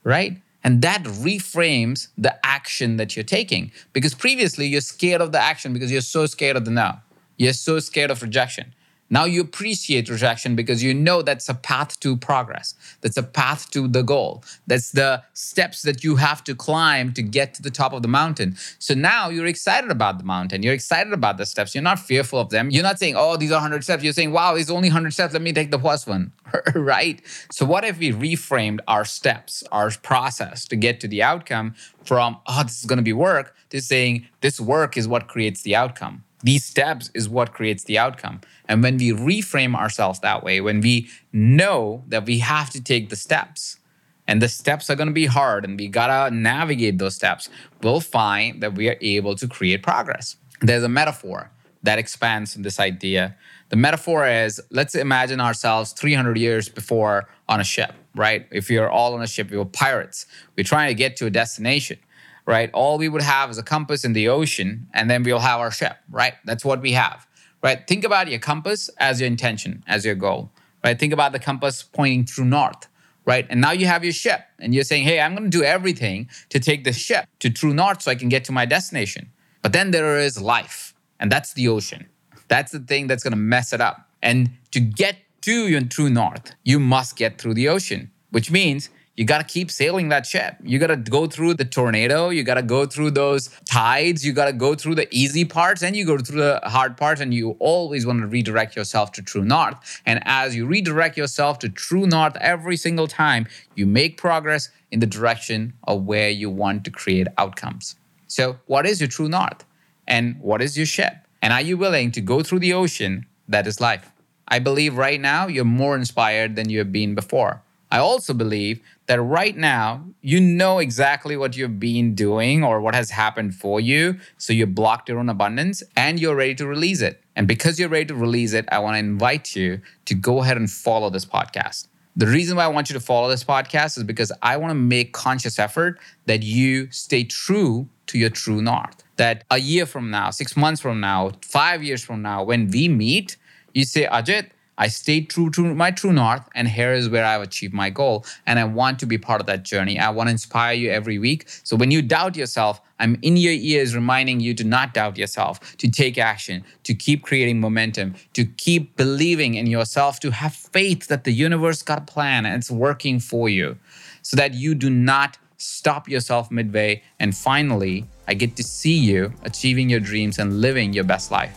right? 0.03 0.37
And 0.63 0.81
that 0.81 1.03
reframes 1.03 2.09
the 2.17 2.37
action 2.45 2.97
that 2.97 3.15
you're 3.15 3.23
taking 3.23 3.71
because 3.93 4.13
previously 4.13 4.67
you're 4.67 4.81
scared 4.81 5.21
of 5.21 5.31
the 5.31 5.39
action 5.39 5.71
because 5.73 5.91
you're 5.91 6.01
so 6.01 6.25
scared 6.25 6.57
of 6.57 6.65
the 6.65 6.71
no. 6.71 6.97
You're 7.37 7.53
so 7.53 7.79
scared 7.79 8.11
of 8.11 8.21
rejection. 8.21 8.73
Now 9.09 9.23
you 9.23 9.41
appreciate 9.41 10.09
rejection 10.09 10.55
because 10.55 10.83
you 10.83 10.93
know 10.93 11.21
that's 11.21 11.47
a 11.47 11.53
path 11.53 11.99
to 12.01 12.17
progress. 12.17 12.73
That's 13.01 13.15
a 13.15 13.23
path 13.23 13.71
to 13.71 13.87
the 13.87 14.01
goal. 14.01 14.43
That's 14.65 14.91
the 14.91 15.23
steps 15.33 15.81
that 15.83 16.03
you 16.03 16.17
have 16.17 16.43
to 16.43 16.55
climb 16.55 17.13
to 17.13 17.21
get 17.21 17.53
to 17.53 17.61
the 17.61 17.71
top 17.71 17.93
of 17.93 18.01
the 18.01 18.09
mountain. 18.09 18.57
So 18.79 18.93
now 18.93 19.29
you're 19.29 19.45
excited 19.45 19.91
about 19.91 20.17
the 20.17 20.25
mountain. 20.25 20.61
You're 20.61 20.73
excited 20.73 21.13
about 21.13 21.37
the 21.37 21.45
steps. 21.45 21.73
You're 21.73 21.83
not 21.83 21.99
fearful 21.99 22.39
of 22.39 22.49
them. 22.49 22.69
You're 22.69 22.83
not 22.83 22.99
saying, 22.99 23.15
oh, 23.17 23.37
these 23.37 23.51
are 23.51 23.55
100 23.55 23.83
steps. 23.83 24.03
You're 24.03 24.11
saying, 24.11 24.31
wow, 24.31 24.55
it's 24.55 24.69
only 24.69 24.89
100 24.89 25.11
steps. 25.11 25.31
Let 25.31 25.41
me 25.41 25.53
take 25.53 25.71
the 25.71 25.79
plus 25.79 26.05
one. 26.05 26.33
right? 26.75 27.21
So 27.49 27.65
what 27.65 27.85
if 27.85 27.99
we 27.99 28.11
reframed 28.11 28.79
our 28.89 29.05
steps, 29.05 29.63
our 29.71 29.89
process 30.03 30.65
to 30.67 30.75
get 30.75 30.99
to 30.99 31.07
the 31.07 31.23
outcome 31.23 31.75
from, 32.03 32.39
oh, 32.45 32.63
this 32.63 32.79
is 32.79 32.85
going 32.85 32.97
to 32.97 33.03
be 33.03 33.13
work 33.13 33.55
to 33.69 33.81
saying, 33.81 34.27
this 34.41 34.59
work 34.59 34.97
is 34.97 35.07
what 35.07 35.29
creates 35.29 35.61
the 35.61 35.75
outcome 35.77 36.23
these 36.43 36.63
steps 36.63 37.09
is 37.13 37.27
what 37.27 37.53
creates 37.53 37.83
the 37.83 37.97
outcome. 37.97 38.41
And 38.67 38.83
when 38.83 38.97
we 38.97 39.11
reframe 39.11 39.75
ourselves 39.75 40.19
that 40.19 40.43
way, 40.43 40.61
when 40.61 40.81
we 40.81 41.09
know 41.33 42.03
that 42.07 42.25
we 42.25 42.39
have 42.39 42.69
to 42.71 42.83
take 42.83 43.09
the 43.09 43.15
steps, 43.15 43.79
and 44.27 44.41
the 44.41 44.49
steps 44.49 44.89
are 44.89 44.95
going 44.95 45.07
to 45.07 45.13
be 45.13 45.25
hard, 45.25 45.63
and 45.63 45.79
we 45.79 45.87
gotta 45.87 46.33
navigate 46.35 46.97
those 46.97 47.15
steps, 47.15 47.49
we'll 47.81 48.01
find 48.01 48.61
that 48.61 48.75
we 48.75 48.89
are 48.89 48.97
able 49.01 49.35
to 49.35 49.47
create 49.47 49.81
progress. 49.81 50.35
There's 50.61 50.83
a 50.83 50.89
metaphor 50.89 51.49
that 51.83 51.97
expands 51.97 52.55
this 52.55 52.79
idea. 52.79 53.35
The 53.69 53.77
metaphor 53.77 54.27
is 54.27 54.59
let's 54.69 54.95
imagine 54.95 55.39
ourselves 55.39 55.93
300 55.93 56.37
years 56.37 56.67
before 56.67 57.29
on 57.47 57.61
a 57.61 57.63
ship, 57.63 57.93
right? 58.15 58.45
If 58.51 58.69
are 58.71 58.89
all 58.89 59.13
on 59.13 59.21
a 59.21 59.27
ship, 59.27 59.49
we 59.49 59.57
were 59.57 59.65
pirates. 59.65 60.25
We're 60.57 60.63
trying 60.63 60.89
to 60.89 60.95
get 60.95 61.15
to 61.17 61.25
a 61.25 61.29
destination 61.29 61.99
right? 62.47 62.71
All 62.73 62.97
we 62.97 63.09
would 63.09 63.21
have 63.21 63.51
is 63.51 63.57
a 63.57 63.63
compass 63.63 64.03
in 64.05 64.13
the 64.13 64.29
ocean, 64.29 64.87
and 64.93 65.09
then 65.09 65.21
we'll 65.21 65.39
have 65.39 65.59
our 65.59 65.69
ship, 65.69 65.97
right? 66.09 66.33
That's 66.45 66.63
what 66.65 66.81
we 66.81 66.93
have, 66.93 67.27
right? 67.61 67.85
Think 67.85 68.05
about 68.05 68.29
your 68.29 68.39
compass 68.39 68.89
as 68.97 69.19
your 69.19 69.27
intention, 69.27 69.83
as 69.85 70.05
your 70.05 70.15
goal, 70.15 70.49
right? 70.83 70.97
Think 70.97 71.13
about 71.13 71.33
the 71.33 71.39
compass 71.39 71.83
pointing 71.83 72.25
true 72.25 72.45
north, 72.45 72.87
right? 73.25 73.45
And 73.49 73.59
now 73.59 73.71
you 73.71 73.85
have 73.85 74.03
your 74.03 74.13
ship, 74.13 74.39
and 74.59 74.73
you're 74.73 74.85
saying, 74.85 75.03
hey, 75.03 75.19
I'm 75.19 75.35
going 75.35 75.51
to 75.51 75.57
do 75.57 75.63
everything 75.63 76.29
to 76.49 76.59
take 76.59 76.85
the 76.85 76.93
ship 76.93 77.25
to 77.41 77.49
true 77.49 77.73
north 77.73 78.01
so 78.01 78.11
I 78.11 78.15
can 78.15 78.29
get 78.29 78.45
to 78.45 78.53
my 78.53 78.65
destination. 78.65 79.29
But 79.61 79.73
then 79.73 79.91
there 79.91 80.17
is 80.17 80.41
life, 80.41 80.93
and 81.19 81.29
that's 81.29 81.53
the 81.53 81.67
ocean. 81.67 82.07
That's 82.47 82.71
the 82.71 82.79
thing 82.79 83.07
that's 83.07 83.23
going 83.23 83.33
to 83.33 83.37
mess 83.37 83.73
it 83.73 83.81
up. 83.81 84.09
And 84.23 84.51
to 84.71 84.79
get 84.79 85.17
to 85.41 85.67
your 85.67 85.81
true 85.81 86.09
north, 86.09 86.55
you 86.63 86.79
must 86.79 87.17
get 87.17 87.41
through 87.41 87.55
the 87.55 87.67
ocean, 87.67 88.09
which 88.31 88.49
means 88.49 88.89
you 89.17 89.25
got 89.25 89.39
to 89.39 89.43
keep 89.43 89.71
sailing 89.71 90.09
that 90.09 90.27
ship. 90.27 90.57
You 90.63 90.77
got 90.77 90.87
to 90.87 90.95
go 90.95 91.25
through 91.25 91.55
the 91.55 91.65
tornado. 91.65 92.29
You 92.29 92.43
got 92.43 92.53
to 92.53 92.61
go 92.61 92.85
through 92.85 93.11
those 93.11 93.49
tides. 93.65 94.23
You 94.23 94.31
got 94.31 94.45
to 94.45 94.53
go 94.53 94.75
through 94.75 94.93
the 94.93 95.07
easy 95.11 95.43
parts 95.43 95.81
and 95.81 95.95
you 95.95 96.05
go 96.05 96.19
through 96.19 96.39
the 96.39 96.61
hard 96.65 96.95
parts. 96.95 97.19
And 97.19 97.33
you 97.33 97.57
always 97.59 98.05
want 98.05 98.21
to 98.21 98.27
redirect 98.27 98.75
yourself 98.75 99.11
to 99.13 99.23
true 99.23 99.43
north. 99.43 100.01
And 100.05 100.21
as 100.25 100.55
you 100.55 100.67
redirect 100.67 101.17
yourself 101.17 101.57
to 101.59 101.69
true 101.69 102.05
north 102.05 102.37
every 102.39 102.77
single 102.77 103.07
time, 103.07 103.47
you 103.73 103.87
make 103.87 104.17
progress 104.17 104.69
in 104.91 104.99
the 104.99 105.07
direction 105.07 105.73
of 105.85 106.03
where 106.03 106.29
you 106.29 106.51
want 106.51 106.85
to 106.85 106.91
create 106.91 107.27
outcomes. 107.39 107.95
So, 108.27 108.59
what 108.67 108.85
is 108.85 109.01
your 109.01 109.09
true 109.09 109.29
north? 109.29 109.65
And 110.07 110.39
what 110.39 110.61
is 110.61 110.77
your 110.77 110.85
ship? 110.85 111.13
And 111.41 111.51
are 111.51 111.61
you 111.61 111.75
willing 111.75 112.11
to 112.11 112.21
go 112.21 112.43
through 112.43 112.59
the 112.59 112.73
ocean 112.73 113.25
that 113.47 113.65
is 113.65 113.81
life? 113.81 114.11
I 114.47 114.59
believe 114.59 114.95
right 114.95 115.19
now 115.19 115.47
you're 115.47 115.65
more 115.65 115.95
inspired 115.95 116.55
than 116.55 116.69
you 116.69 116.77
have 116.77 116.91
been 116.91 117.15
before. 117.15 117.63
I 117.89 117.99
also 117.99 118.33
believe 118.33 118.81
that 119.05 119.21
right 119.21 119.55
now 119.55 120.03
you 120.21 120.41
know 120.41 120.79
exactly 120.79 121.37
what 121.37 121.55
you've 121.55 121.79
been 121.79 122.15
doing 122.15 122.63
or 122.63 122.81
what 122.81 122.95
has 122.95 123.09
happened 123.09 123.55
for 123.55 123.79
you. 123.79 124.17
So 124.37 124.51
you 124.51 124.65
blocked 124.65 125.07
your 125.07 125.19
own 125.19 125.29
abundance 125.29 125.83
and 125.95 126.19
you're 126.19 126.35
ready 126.35 126.55
to 126.55 126.67
release 126.67 127.01
it. 127.01 127.23
And 127.35 127.47
because 127.47 127.79
you're 127.79 127.89
ready 127.89 128.05
to 128.05 128.15
release 128.15 128.53
it, 128.53 128.67
I 128.71 128.79
want 128.79 128.95
to 128.95 128.99
invite 128.99 129.55
you 129.55 129.81
to 130.05 130.15
go 130.15 130.41
ahead 130.41 130.57
and 130.57 130.69
follow 130.69 131.09
this 131.09 131.25
podcast. 131.25 131.87
The 132.17 132.27
reason 132.27 132.57
why 132.57 132.63
I 132.63 132.67
want 132.67 132.89
you 132.89 132.93
to 132.93 132.99
follow 132.99 133.29
this 133.29 133.43
podcast 133.43 133.97
is 133.97 134.03
because 134.03 134.31
I 134.41 134.57
want 134.57 134.71
to 134.71 134.75
make 134.75 135.13
conscious 135.13 135.59
effort 135.59 135.99
that 136.25 136.41
you 136.41 136.91
stay 136.91 137.23
true 137.23 137.87
to 138.07 138.17
your 138.17 138.31
true 138.31 138.61
north. 138.61 139.03
That 139.17 139.43
a 139.51 139.59
year 139.59 139.85
from 139.85 140.09
now, 140.09 140.31
six 140.31 140.57
months 140.57 140.81
from 140.81 140.99
now, 140.99 141.31
five 141.43 141.83
years 141.83 142.03
from 142.03 142.23
now, 142.23 142.43
when 142.43 142.69
we 142.71 142.89
meet, 142.89 143.37
you 143.73 143.83
say, 143.85 144.07
Ajit, 144.07 144.49
I 144.77 144.87
stayed 144.89 145.29
true 145.29 145.49
to 145.51 145.73
my 145.73 145.91
true 145.91 146.13
north, 146.13 146.47
and 146.53 146.67
here 146.67 146.93
is 146.93 147.09
where 147.09 147.25
I've 147.25 147.41
achieved 147.41 147.73
my 147.73 147.89
goal. 147.89 148.25
And 148.45 148.59
I 148.59 148.63
want 148.63 148.99
to 148.99 149.05
be 149.05 149.17
part 149.17 149.41
of 149.41 149.47
that 149.47 149.63
journey. 149.63 149.99
I 149.99 150.09
want 150.11 150.27
to 150.27 150.31
inspire 150.31 150.73
you 150.73 150.91
every 150.91 151.17
week. 151.17 151.45
So 151.63 151.75
when 151.75 151.89
you 151.89 152.01
doubt 152.01 152.35
yourself, 152.35 152.81
I'm 152.99 153.17
in 153.21 153.37
your 153.37 153.53
ears 153.53 153.95
reminding 153.95 154.39
you 154.39 154.53
to 154.55 154.63
not 154.63 154.93
doubt 154.93 155.17
yourself, 155.17 155.77
to 155.77 155.89
take 155.89 156.17
action, 156.17 156.63
to 156.83 156.93
keep 156.93 157.23
creating 157.23 157.59
momentum, 157.59 158.15
to 158.33 158.45
keep 158.45 158.95
believing 158.95 159.55
in 159.55 159.67
yourself, 159.67 160.19
to 160.21 160.31
have 160.31 160.53
faith 160.53 161.07
that 161.07 161.23
the 161.23 161.31
universe 161.31 161.81
got 161.81 161.99
a 161.99 162.05
plan 162.05 162.45
and 162.45 162.55
it's 162.55 162.71
working 162.71 163.19
for 163.19 163.49
you 163.49 163.77
so 164.21 164.35
that 164.37 164.53
you 164.53 164.75
do 164.75 164.89
not 164.89 165.37
stop 165.57 166.07
yourself 166.07 166.51
midway. 166.51 167.01
And 167.19 167.35
finally, 167.35 168.05
I 168.27 168.33
get 168.33 168.55
to 168.57 168.63
see 168.63 168.97
you 168.97 169.33
achieving 169.43 169.89
your 169.89 169.99
dreams 169.99 170.37
and 170.39 170.61
living 170.61 170.93
your 170.93 171.03
best 171.03 171.31
life. 171.31 171.55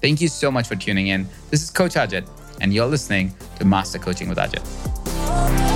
Thank 0.00 0.20
you 0.20 0.28
so 0.28 0.50
much 0.50 0.66
for 0.66 0.76
tuning 0.76 1.08
in. 1.08 1.28
This 1.50 1.62
is 1.62 1.70
Coach 1.70 1.94
Ajit 1.94 2.26
and 2.60 2.72
you're 2.72 2.86
listening 2.86 3.34
to 3.58 3.64
Master 3.64 3.98
Coaching 3.98 4.28
with 4.28 4.38
Ajit. 4.38 5.69